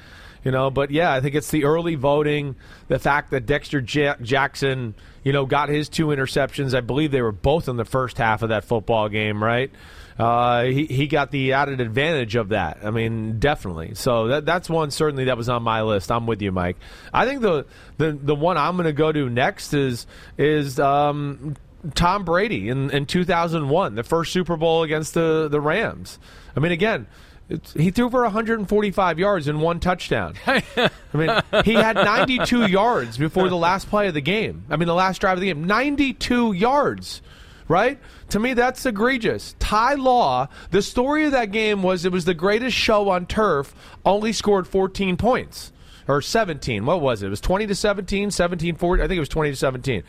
you 0.44 0.50
know, 0.50 0.70
but 0.70 0.90
yeah, 0.90 1.12
I 1.12 1.20
think 1.20 1.34
it's 1.34 1.50
the 1.50 1.64
early 1.64 1.94
voting, 1.94 2.56
the 2.88 2.98
fact 2.98 3.30
that 3.30 3.46
Dexter 3.46 3.80
Ja- 3.80 4.16
Jackson, 4.20 4.94
you 5.22 5.32
know, 5.32 5.46
got 5.46 5.68
his 5.68 5.88
two 5.88 6.06
interceptions. 6.06 6.74
I 6.74 6.80
believe 6.80 7.10
they 7.12 7.22
were 7.22 7.32
both 7.32 7.68
in 7.68 7.76
the 7.76 7.84
first 7.84 8.18
half 8.18 8.42
of 8.42 8.48
that 8.50 8.64
football 8.64 9.08
game, 9.08 9.42
right? 9.42 9.70
Uh, 10.18 10.64
he, 10.64 10.84
he 10.86 11.06
got 11.06 11.30
the 11.30 11.54
added 11.54 11.80
advantage 11.80 12.36
of 12.36 12.50
that. 12.50 12.78
I 12.84 12.90
mean, 12.90 13.38
definitely. 13.38 13.94
So 13.94 14.28
that, 14.28 14.44
that's 14.44 14.68
one 14.68 14.90
certainly 14.90 15.24
that 15.24 15.36
was 15.36 15.48
on 15.48 15.62
my 15.62 15.82
list. 15.82 16.10
I'm 16.10 16.26
with 16.26 16.42
you, 16.42 16.52
Mike. 16.52 16.76
I 17.14 17.26
think 17.26 17.40
the 17.40 17.66
the, 17.96 18.12
the 18.12 18.34
one 18.34 18.58
I'm 18.58 18.76
going 18.76 18.86
to 18.86 18.92
go 18.92 19.10
to 19.10 19.30
next 19.30 19.72
is 19.72 20.06
is 20.36 20.78
um, 20.78 21.56
Tom 21.94 22.24
Brady 22.24 22.68
in, 22.68 22.90
in 22.90 23.06
2001, 23.06 23.94
the 23.94 24.02
first 24.02 24.32
Super 24.32 24.56
Bowl 24.56 24.82
against 24.82 25.14
the, 25.14 25.48
the 25.50 25.60
Rams. 25.60 26.18
I 26.56 26.60
mean, 26.60 26.72
again, 26.72 27.06
it's, 27.52 27.72
he 27.74 27.90
threw 27.90 28.10
for 28.10 28.22
145 28.22 29.18
yards 29.18 29.48
and 29.48 29.60
one 29.60 29.80
touchdown. 29.80 30.34
I 30.46 30.90
mean, 31.14 31.30
he 31.64 31.74
had 31.74 31.96
92 31.96 32.66
yards 32.66 33.18
before 33.18 33.48
the 33.48 33.56
last 33.56 33.88
play 33.88 34.08
of 34.08 34.14
the 34.14 34.20
game. 34.20 34.64
I 34.70 34.76
mean, 34.76 34.86
the 34.88 34.94
last 34.94 35.20
drive 35.20 35.34
of 35.38 35.40
the 35.40 35.46
game. 35.46 35.64
92 35.64 36.52
yards, 36.52 37.22
right? 37.68 37.98
To 38.30 38.38
me, 38.40 38.54
that's 38.54 38.84
egregious. 38.86 39.54
Ty 39.58 39.94
Law, 39.94 40.48
the 40.70 40.82
story 40.82 41.26
of 41.26 41.32
that 41.32 41.52
game 41.52 41.82
was 41.82 42.04
it 42.04 42.12
was 42.12 42.24
the 42.24 42.34
greatest 42.34 42.76
show 42.76 43.10
on 43.10 43.26
turf, 43.26 43.74
only 44.04 44.32
scored 44.32 44.66
14 44.66 45.16
points. 45.16 45.72
Or 46.08 46.20
17. 46.20 46.84
What 46.84 47.00
was 47.00 47.22
it? 47.22 47.26
It 47.26 47.30
was 47.30 47.40
20 47.40 47.68
to 47.68 47.76
17, 47.76 48.32
17 48.32 48.74
40. 48.74 49.02
I 49.02 49.06
think 49.06 49.16
it 49.16 49.20
was 49.20 49.28
20 49.28 49.50
to 49.50 49.56
17. 49.56 50.02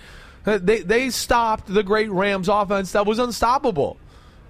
Uh, 0.44 0.58
They, 0.58 0.80
they 0.80 1.12
stopped 1.12 1.72
the 1.72 1.84
great 1.84 2.10
Rams 2.10 2.50
offense 2.50 2.94
that 2.94 3.06
was 3.06 3.20
unstoppable. 3.20 3.98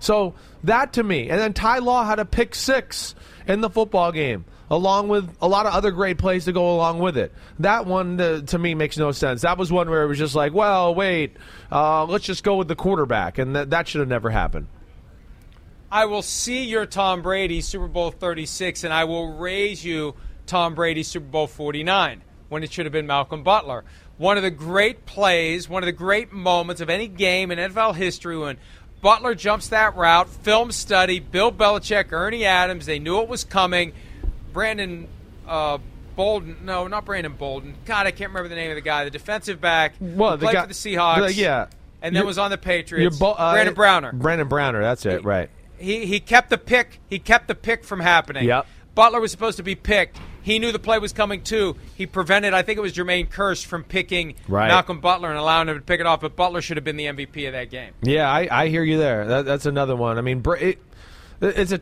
So 0.03 0.35
that 0.65 0.93
to 0.93 1.03
me, 1.03 1.29
and 1.29 1.39
then 1.39 1.53
Ty 1.53 1.79
Law 1.79 2.03
had 2.03 2.19
a 2.19 2.25
pick 2.25 2.55
six 2.55 3.15
in 3.47 3.61
the 3.61 3.69
football 3.69 4.11
game, 4.11 4.43
along 4.69 5.07
with 5.07 5.33
a 5.41 5.47
lot 5.47 5.65
of 5.65 5.73
other 5.73 5.91
great 5.91 6.17
plays 6.17 6.43
to 6.43 6.51
go 6.51 6.75
along 6.75 6.99
with 6.99 7.15
it. 7.17 7.31
That 7.59 7.85
one 7.85 8.19
uh, 8.19 8.41
to 8.41 8.59
me 8.59 8.75
makes 8.75 8.97
no 8.97 9.13
sense. 9.13 9.43
That 9.43 9.57
was 9.57 9.71
one 9.71 9.89
where 9.89 10.03
it 10.03 10.07
was 10.07 10.17
just 10.17 10.35
like, 10.35 10.53
well, 10.53 10.93
wait, 10.93 11.37
uh, 11.71 12.03
let's 12.03 12.25
just 12.25 12.43
go 12.43 12.57
with 12.57 12.67
the 12.67 12.75
quarterback, 12.75 13.37
and 13.37 13.55
that 13.55 13.69
that 13.69 13.87
should 13.87 13.99
have 13.99 14.09
never 14.09 14.29
happened. 14.29 14.67
I 15.89 16.05
will 16.05 16.21
see 16.21 16.65
your 16.65 16.85
Tom 16.85 17.21
Brady 17.21 17.61
Super 17.61 17.87
Bowl 17.87 18.11
36, 18.11 18.83
and 18.83 18.93
I 18.93 19.05
will 19.05 19.37
raise 19.37 19.85
you 19.85 20.15
Tom 20.45 20.75
Brady 20.75 21.03
Super 21.03 21.27
Bowl 21.27 21.47
49 21.47 22.23
when 22.49 22.61
it 22.61 22.73
should 22.73 22.85
have 22.85 22.93
been 22.93 23.07
Malcolm 23.07 23.43
Butler. 23.43 23.85
One 24.17 24.35
of 24.35 24.43
the 24.43 24.51
great 24.51 25.05
plays, 25.05 25.69
one 25.69 25.81
of 25.81 25.87
the 25.87 25.93
great 25.93 26.33
moments 26.33 26.81
of 26.81 26.89
any 26.89 27.07
game 27.07 27.51
in 27.51 27.57
NFL 27.57 27.95
history 27.95 28.37
when 28.37 28.57
Butler 29.03 29.35
jumps 29.35 29.67
that 29.67 29.95
route, 29.95 30.29
film 30.29 30.71
study, 30.71 31.19
Bill 31.19 31.51
Belichick, 31.51 32.11
Ernie 32.11 32.45
Adams, 32.45 32.85
they 32.87 32.97
knew 32.97 33.19
it 33.21 33.27
was 33.27 33.43
coming. 33.43 33.91
Brandon 34.53 35.07
uh, 35.47 35.77
Bolden, 36.15 36.57
no, 36.63 36.87
not 36.87 37.05
Brandon 37.05 37.33
Bolden. 37.33 37.75
God, 37.85 38.07
I 38.07 38.11
can't 38.11 38.29
remember 38.31 38.47
the 38.49 38.55
name 38.55 38.71
of 38.71 38.75
the 38.75 38.81
guy, 38.81 39.03
the 39.03 39.09
defensive 39.11 39.59
back 39.59 39.93
Well, 39.99 40.31
the 40.37 40.45
played 40.45 40.53
guy- 40.53 40.61
for 40.61 40.67
the 40.69 40.73
Seahawks. 40.73 41.27
the- 41.27 41.33
yeah. 41.33 41.67
And 42.01 42.15
then 42.15 42.21
You're- 42.21 42.27
was 42.27 42.37
on 42.37 42.49
the 42.51 42.57
Patriots. 42.57 43.17
bo- 43.19 43.31
uh, 43.31 43.51
Brandon 43.53 43.73
Browner 43.75 44.11
Brandon 44.13 44.47
Browner, 44.47 44.81
that's 44.81 45.05
it, 45.05 45.23
right. 45.23 45.49
he 45.77 46.05
he 46.05 46.19
kept 46.19 46.49
the 46.49 46.57
pick. 46.57 46.99
He 47.09 47.17
kept 47.19 47.47
the 47.47 47.55
pick 47.55 47.83
from 47.85 47.99
happening. 48.01 48.45
Yep. 48.45 48.65
Butler 48.95 49.19
was 49.19 49.31
supposed 49.31 49.57
to 49.57 49.63
be 49.63 49.75
picked. 49.75 50.19
He 50.41 50.59
knew 50.59 50.71
the 50.71 50.79
play 50.79 50.99
was 50.99 51.13
coming 51.13 51.41
too. 51.41 51.77
He 51.95 52.05
prevented, 52.05 52.53
I 52.53 52.63
think 52.63 52.77
it 52.77 52.81
was 52.81 52.93
Jermaine 52.93 53.29
Kearse 53.29 53.65
from 53.65 53.83
picking 53.83 54.35
Right. 54.47 54.67
Malcolm 54.67 54.99
Butler 54.99 55.29
and 55.29 55.37
allowing 55.39 55.69
him 55.69 55.75
to 55.77 55.81
pick 55.81 55.99
it 56.01 56.05
off. 56.05 56.21
But 56.21 56.35
Butler 56.35 56.61
should 56.61 56.77
have 56.77 56.83
been 56.83 56.97
the 56.97 57.05
MVP 57.05 57.47
of 57.47 57.53
that 57.53 57.69
game. 57.69 57.93
Yeah, 58.01 58.29
I, 58.29 58.47
I 58.51 58.67
hear 58.67 58.83
you 58.83 58.97
there. 58.97 59.25
That, 59.25 59.45
that's 59.45 59.65
another 59.65 59.95
one. 59.95 60.17
I 60.17 60.21
mean, 60.21 60.43
it, 60.59 60.79
it's 61.41 61.71
a 61.71 61.81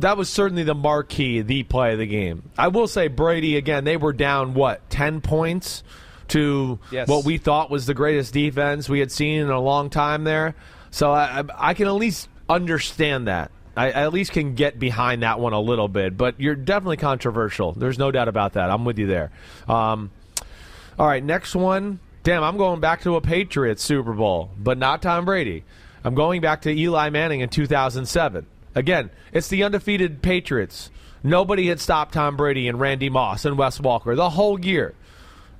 that 0.00 0.16
was 0.16 0.28
certainly 0.28 0.64
the 0.64 0.74
marquee, 0.74 1.42
the 1.42 1.62
play 1.62 1.92
of 1.92 1.98
the 2.00 2.06
game. 2.06 2.50
I 2.58 2.68
will 2.68 2.88
say 2.88 3.06
Brady 3.08 3.56
again. 3.56 3.84
They 3.84 3.96
were 3.96 4.12
down 4.12 4.54
what 4.54 4.90
ten 4.90 5.20
points 5.20 5.84
to 6.28 6.80
Yes. 6.90 7.06
what 7.06 7.24
we 7.24 7.38
thought 7.38 7.70
was 7.70 7.86
the 7.86 7.94
greatest 7.94 8.32
defense 8.34 8.88
we 8.88 8.98
had 8.98 9.12
seen 9.12 9.40
in 9.42 9.50
a 9.50 9.60
long 9.60 9.90
time 9.90 10.24
there. 10.24 10.56
So 10.90 11.12
I, 11.12 11.40
I, 11.40 11.70
I 11.70 11.74
can 11.74 11.86
at 11.86 11.94
least 11.94 12.28
understand 12.48 13.28
that. 13.28 13.52
I, 13.76 13.86
I 13.86 14.02
at 14.02 14.12
least 14.12 14.32
can 14.32 14.54
get 14.54 14.78
behind 14.78 15.22
that 15.22 15.40
one 15.40 15.52
a 15.52 15.60
little 15.60 15.88
bit. 15.88 16.16
But 16.16 16.40
you're 16.40 16.54
definitely 16.54 16.98
controversial. 16.98 17.72
There's 17.72 17.98
no 17.98 18.10
doubt 18.10 18.28
about 18.28 18.54
that. 18.54 18.70
I'm 18.70 18.84
with 18.84 18.98
you 18.98 19.06
there. 19.06 19.30
Um, 19.68 20.10
all 20.98 21.06
right, 21.06 21.22
next 21.22 21.54
one. 21.54 22.00
Damn, 22.22 22.44
I'm 22.44 22.56
going 22.56 22.80
back 22.80 23.02
to 23.02 23.16
a 23.16 23.20
Patriots 23.20 23.82
Super 23.82 24.12
Bowl, 24.12 24.50
but 24.56 24.78
not 24.78 25.02
Tom 25.02 25.24
Brady. 25.24 25.64
I'm 26.04 26.14
going 26.14 26.40
back 26.40 26.62
to 26.62 26.70
Eli 26.70 27.10
Manning 27.10 27.40
in 27.40 27.48
2007. 27.48 28.46
Again, 28.74 29.10
it's 29.32 29.48
the 29.48 29.64
undefeated 29.64 30.22
Patriots. 30.22 30.90
Nobody 31.22 31.68
had 31.68 31.80
stopped 31.80 32.14
Tom 32.14 32.36
Brady 32.36 32.68
and 32.68 32.80
Randy 32.80 33.08
Moss 33.08 33.44
and 33.44 33.56
Wes 33.56 33.78
Welker 33.78 34.16
the 34.16 34.30
whole 34.30 34.58
year. 34.58 34.94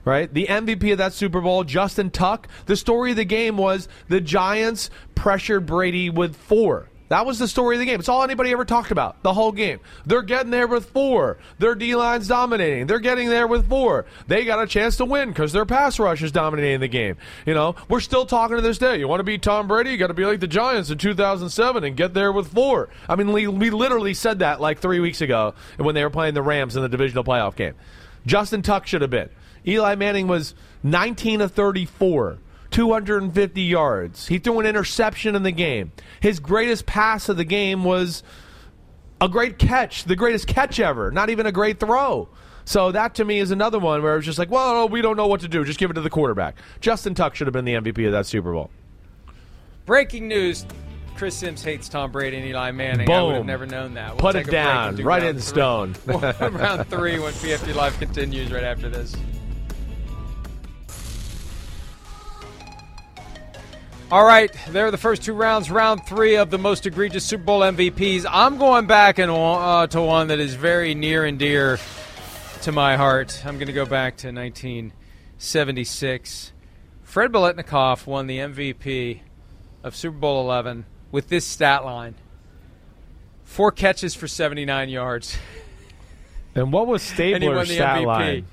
Right? 0.04 0.32
The 0.32 0.46
MVP 0.46 0.92
of 0.92 0.98
that 0.98 1.12
Super 1.12 1.40
Bowl, 1.40 1.62
Justin 1.62 2.10
Tuck. 2.10 2.48
The 2.66 2.74
story 2.74 3.12
of 3.12 3.16
the 3.16 3.24
game 3.24 3.56
was 3.56 3.88
the 4.08 4.20
Giants 4.20 4.90
pressured 5.14 5.64
Brady 5.66 6.10
with 6.10 6.34
four. 6.34 6.88
That 7.12 7.26
was 7.26 7.38
the 7.38 7.46
story 7.46 7.76
of 7.76 7.80
the 7.80 7.84
game. 7.84 8.00
It's 8.00 8.08
all 8.08 8.22
anybody 8.22 8.52
ever 8.52 8.64
talked 8.64 8.90
about 8.90 9.22
the 9.22 9.34
whole 9.34 9.52
game. 9.52 9.80
They're 10.06 10.22
getting 10.22 10.50
there 10.50 10.66
with 10.66 10.86
four. 10.86 11.36
Their 11.58 11.74
D 11.74 11.94
line's 11.94 12.26
dominating. 12.26 12.86
They're 12.86 13.00
getting 13.00 13.28
there 13.28 13.46
with 13.46 13.68
four. 13.68 14.06
They 14.28 14.46
got 14.46 14.62
a 14.62 14.66
chance 14.66 14.96
to 14.96 15.04
win 15.04 15.28
because 15.28 15.52
their 15.52 15.66
pass 15.66 15.98
rush 15.98 16.22
is 16.22 16.32
dominating 16.32 16.80
the 16.80 16.88
game. 16.88 17.18
You 17.44 17.52
know, 17.52 17.76
we're 17.90 18.00
still 18.00 18.24
talking 18.24 18.56
to 18.56 18.62
this 18.62 18.78
day. 18.78 18.98
You 18.98 19.08
want 19.08 19.20
to 19.20 19.24
beat 19.24 19.42
Tom 19.42 19.68
Brady? 19.68 19.90
You 19.90 19.98
got 19.98 20.06
to 20.06 20.14
be 20.14 20.24
like 20.24 20.40
the 20.40 20.46
Giants 20.46 20.88
in 20.88 20.96
2007 20.96 21.84
and 21.84 21.98
get 21.98 22.14
there 22.14 22.32
with 22.32 22.48
four. 22.48 22.88
I 23.06 23.16
mean, 23.16 23.30
we, 23.30 23.46
we 23.46 23.68
literally 23.68 24.14
said 24.14 24.38
that 24.38 24.62
like 24.62 24.78
three 24.78 25.00
weeks 25.00 25.20
ago 25.20 25.52
when 25.76 25.94
they 25.94 26.04
were 26.04 26.08
playing 26.08 26.32
the 26.32 26.40
Rams 26.40 26.76
in 26.76 26.82
the 26.82 26.88
divisional 26.88 27.24
playoff 27.24 27.56
game. 27.56 27.74
Justin 28.24 28.62
Tuck 28.62 28.86
should 28.86 29.02
have 29.02 29.10
been. 29.10 29.28
Eli 29.66 29.96
Manning 29.96 30.28
was 30.28 30.54
19 30.82 31.42
of 31.42 31.52
34. 31.52 32.38
250 32.72 33.62
yards. 33.62 34.26
He 34.26 34.38
threw 34.38 34.58
an 34.60 34.66
interception 34.66 35.34
in 35.36 35.42
the 35.42 35.52
game. 35.52 35.92
His 36.20 36.40
greatest 36.40 36.86
pass 36.86 37.28
of 37.28 37.36
the 37.36 37.44
game 37.44 37.84
was 37.84 38.22
a 39.20 39.28
great 39.28 39.58
catch, 39.58 40.04
the 40.04 40.16
greatest 40.16 40.48
catch 40.48 40.80
ever, 40.80 41.10
not 41.10 41.30
even 41.30 41.46
a 41.46 41.52
great 41.52 41.78
throw. 41.78 42.28
So 42.64 42.92
that 42.92 43.14
to 43.16 43.24
me 43.24 43.38
is 43.38 43.50
another 43.50 43.78
one 43.78 44.02
where 44.02 44.16
it's 44.16 44.26
just 44.26 44.38
like, 44.38 44.50
well, 44.50 44.88
we 44.88 45.02
don't 45.02 45.16
know 45.16 45.26
what 45.26 45.40
to 45.40 45.48
do. 45.48 45.64
Just 45.64 45.78
give 45.78 45.90
it 45.90 45.94
to 45.94 46.00
the 46.00 46.10
quarterback. 46.10 46.56
Justin 46.80 47.14
Tuck 47.14 47.34
should 47.34 47.46
have 47.46 47.52
been 47.54 47.64
the 47.64 47.74
MVP 47.74 48.06
of 48.06 48.12
that 48.12 48.26
Super 48.26 48.52
Bowl. 48.52 48.70
Breaking 49.86 50.28
news. 50.28 50.64
Chris 51.16 51.36
Sims 51.36 51.62
hates 51.62 51.88
Tom 51.88 52.10
Brady 52.10 52.38
and 52.38 52.46
Eli 52.46 52.70
Manning. 52.70 53.06
Boom. 53.06 53.14
I 53.14 53.22
would 53.22 53.34
have 53.36 53.46
never 53.46 53.66
known 53.66 53.94
that. 53.94 54.10
We'll 54.10 54.18
Put 54.32 54.36
it 54.36 54.50
down, 54.50 54.96
do 54.96 55.02
right 55.02 55.22
in 55.22 55.34
three. 55.36 55.42
stone. 55.42 55.94
round 56.06 56.88
three 56.88 57.18
when 57.18 57.32
PFT 57.34 57.74
Live 57.74 57.98
continues 57.98 58.50
right 58.50 58.64
after 58.64 58.88
this. 58.88 59.14
All 64.12 64.24
right, 64.26 64.54
there 64.68 64.86
are 64.86 64.90
the 64.90 64.98
first 64.98 65.22
two 65.22 65.32
rounds. 65.32 65.70
Round 65.70 66.04
three 66.04 66.36
of 66.36 66.50
the 66.50 66.58
most 66.58 66.84
egregious 66.84 67.24
Super 67.24 67.44
Bowl 67.44 67.60
MVPs. 67.60 68.26
I'm 68.28 68.58
going 68.58 68.86
back 68.86 69.18
and 69.18 69.32
uh, 69.32 69.86
to 69.86 70.02
one 70.02 70.28
that 70.28 70.38
is 70.38 70.54
very 70.54 70.94
near 70.94 71.24
and 71.24 71.38
dear 71.38 71.78
to 72.60 72.72
my 72.72 72.98
heart. 72.98 73.40
I'm 73.46 73.54
going 73.54 73.68
to 73.68 73.72
go 73.72 73.86
back 73.86 74.18
to 74.18 74.30
1976. 74.30 76.52
Fred 77.02 77.32
Biletnikoff 77.32 78.06
won 78.06 78.26
the 78.26 78.36
MVP 78.36 79.20
of 79.82 79.96
Super 79.96 80.18
Bowl 80.18 80.42
11 80.42 80.84
with 81.10 81.28
this 81.28 81.46
stat 81.46 81.82
line: 81.82 82.14
four 83.44 83.72
catches 83.72 84.14
for 84.14 84.28
79 84.28 84.90
yards. 84.90 85.38
And 86.54 86.70
what 86.70 86.86
was 86.86 87.00
Stabler's 87.14 87.72
stat 87.72 88.00
MVP. 88.00 88.06
line? 88.06 88.44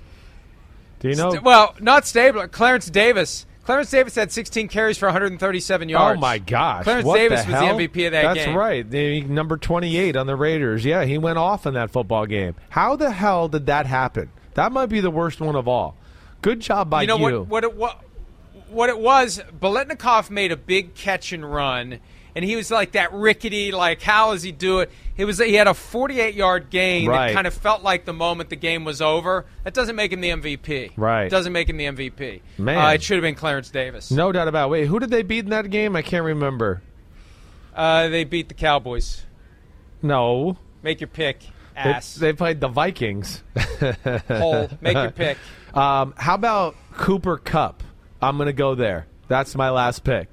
Do 1.02 1.10
you 1.10 1.16
know? 1.16 1.32
St- 1.32 1.44
well, 1.44 1.76
not 1.82 2.08
Stabler. 2.08 2.48
Clarence 2.48 2.90
Davis. 2.90 3.46
Clarence 3.70 3.92
Davis 3.92 4.16
had 4.16 4.32
16 4.32 4.68
carries 4.68 4.98
for 4.98 5.06
137 5.06 5.90
yards. 5.90 6.18
Oh 6.18 6.20
my 6.20 6.40
gosh! 6.40 6.86
Clarence 6.86 7.06
What 7.06 7.18
Davis 7.18 7.46
the 7.46 7.52
was 7.52 7.62
the 7.62 7.68
MVP 7.68 8.06
of 8.08 8.14
that 8.14 8.24
That's 8.24 8.36
game. 8.40 8.46
That's 8.48 8.58
right. 8.58 8.90
The 8.90 9.22
number 9.22 9.58
twenty-eight 9.58 10.16
on 10.16 10.26
the 10.26 10.36
Raiders. 10.36 10.84
Yeah, 10.84 11.06
he 11.06 11.20
went 11.20 11.38
off 11.38 11.68
in 11.68 11.76
that 11.76 11.92
football 11.92 12.26
game. 12.26 12.56
How 12.70 12.96
the 12.96 13.12
hell 13.12 13.48
did 13.48 13.68
that 13.68 13.86
happen? 13.86 14.32
That 14.56 14.72
might 14.72 14.88
be 14.88 15.02
the 15.02 15.12
worst 15.12 15.40
one 15.40 15.56
of 15.56 15.68
all. 15.68 15.96
Good 16.42 16.62
job 16.62 16.90
by 16.90 17.02
you 17.02 17.08
know 17.10 17.18
you. 17.18 17.42
what? 17.42 17.48
What 17.48 17.64
it, 17.64 17.76
what, 17.76 18.02
what 18.70 18.90
it 18.90 18.98
was? 18.98 19.40
Biletnikoff 19.62 20.32
made 20.32 20.52
a 20.52 20.58
big 20.58 20.96
catch 20.96 21.32
and 21.32 21.54
run, 21.54 22.00
and 22.40 22.50
he 22.50 22.56
was 22.56 22.72
like 22.72 22.94
that 22.94 23.12
rickety. 23.12 23.74
Like, 23.74 24.02
how 24.02 24.32
does 24.32 24.44
he 24.44 24.54
do 24.54 24.80
it? 24.80 24.90
It 25.18 25.26
was 25.26 25.40
he 25.40 25.56
had 25.56 25.68
a 25.68 25.74
48 25.74 26.34
yard 26.36 26.70
gain 26.70 27.10
Right. 27.10 27.28
that 27.28 27.34
kind 27.34 27.46
of 27.48 27.54
felt 27.54 27.84
like 27.84 28.06
the 28.06 28.14
moment 28.14 28.50
the 28.50 28.56
game 28.56 28.86
was 28.86 29.02
over. 29.02 29.46
That 29.66 29.74
doesn't 29.74 29.98
make 29.98 30.14
him 30.14 30.22
the 30.22 30.30
MVP. 30.30 30.94
Right. 30.96 31.26
it 31.26 31.30
Doesn't 31.30 31.52
make 31.52 31.68
him 31.68 31.76
the 31.76 31.86
MVP. 31.88 32.40
Man. 32.58 32.78
uh, 32.78 32.92
it 32.94 33.04
should 33.04 33.18
have 33.18 33.24
been 33.24 33.36
Clarence 33.36 33.70
Davis. 33.70 34.10
No 34.12 34.32
doubt 34.32 34.48
about. 34.48 34.68
it. 34.68 34.72
Wait, 34.72 34.86
who 34.86 35.00
did 35.00 35.10
they 35.10 35.22
beat 35.22 35.44
in 35.44 35.50
that 35.50 35.70
game? 35.70 35.96
I 35.98 36.02
can't 36.02 36.24
remember. 36.24 36.82
Uh, 37.76 38.08
they 38.08 38.24
beat 38.24 38.48
the 38.48 38.54
Cowboys. 38.54 39.26
No, 40.02 40.58
Make 40.82 41.02
your 41.02 41.10
pick, 41.10 41.42
they, 41.76 41.82
ass. 41.82 42.16
they 42.16 42.32
played 42.32 42.62
the 42.62 42.70
Vikings. 42.70 43.44
Hole. 44.30 44.70
Make 44.82 44.96
your 44.96 45.12
pick. 45.12 45.38
Um, 45.72 46.16
how 46.18 46.34
about 46.34 46.76
Cooper 46.94 47.38
Kupp? 47.38 47.84
I'm 48.20 48.38
going 48.38 48.48
to 48.48 48.54
go 48.54 48.74
there. 48.74 49.06
That's 49.28 49.54
my 49.54 49.70
last 49.70 50.04
pick. 50.04 50.28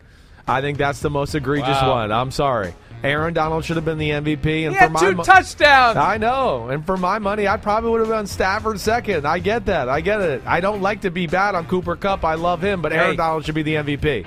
I 0.49 0.61
think 0.61 0.79
that's 0.79 1.01
the 1.01 1.11
most 1.11 1.35
egregious 1.35 1.69
Wow. 1.83 1.95
one. 1.95 2.13
I'm 2.13 2.31
sorry. 2.31 2.75
Aaron 3.05 3.35
Donald 3.35 3.65
should 3.65 3.77
have 3.77 3.85
been 3.85 3.99
the 3.99 4.11
MVP, 4.13 4.65
and 4.65 4.73
He 4.75 4.79
for 4.79 4.85
had 4.85 4.93
my 4.93 5.01
two 5.01 5.13
mo- 5.17 5.23
touchdowns. 5.23 5.97
I 5.97 6.17
know, 6.19 6.69
and 6.69 6.85
for 6.85 6.97
my 6.97 7.19
money, 7.19 7.47
I 7.47 7.57
probably 7.57 7.91
would 7.91 8.01
have 8.01 8.09
been 8.09 8.27
Stafford 8.27 8.81
second. 8.81 9.27
I 9.27 9.39
get 9.39 9.67
that. 9.67 9.89
I 9.89 10.01
get 10.01 10.21
it. 10.23 10.43
I 10.47 10.61
don't 10.61 10.81
like 10.83 11.03
to 11.03 11.11
be 11.11 11.27
bad 11.27 11.55
on 11.55 11.67
Cooper 11.67 11.95
Kupp. 11.97 12.25
I 12.25 12.35
love 12.35 12.63
him, 12.63 12.81
but 12.81 12.93
Aaron 12.93 13.17
Donald 13.17 13.45
should 13.45 13.55
be 13.55 13.63
the 13.63 13.75
MVP. 13.77 14.25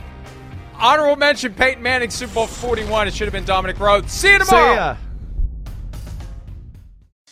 Honorable 0.78 1.16
mention: 1.16 1.54
Peyton 1.56 1.82
Manning, 1.84 2.10
Super 2.10 2.34
Bowl 2.36 2.48
41. 2.48 3.08
It 3.08 3.14
should 3.14 3.26
have 3.26 3.34
been 3.34 3.44
Dominic 3.44 3.80
Rhodes. 3.80 4.14
See 4.14 4.32
you 4.32 4.40
See 4.40 4.46
tomorrow. 4.46 4.74
ya. 4.76 4.96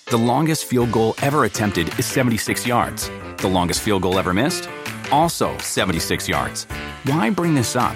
The 0.07 0.17
longest 0.17 0.65
field 0.65 0.91
goal 0.91 1.15
ever 1.21 1.43
attempted 1.43 1.97
is 1.99 2.05
76 2.05 2.65
yards. 2.65 3.11
The 3.37 3.47
longest 3.47 3.81
field 3.81 4.01
goal 4.01 4.17
ever 4.17 4.33
missed? 4.33 4.69
Also 5.11 5.55
76 5.59 6.27
yards. 6.27 6.65
Why 7.05 7.29
bring 7.29 7.55
this 7.55 7.75
up? 7.75 7.95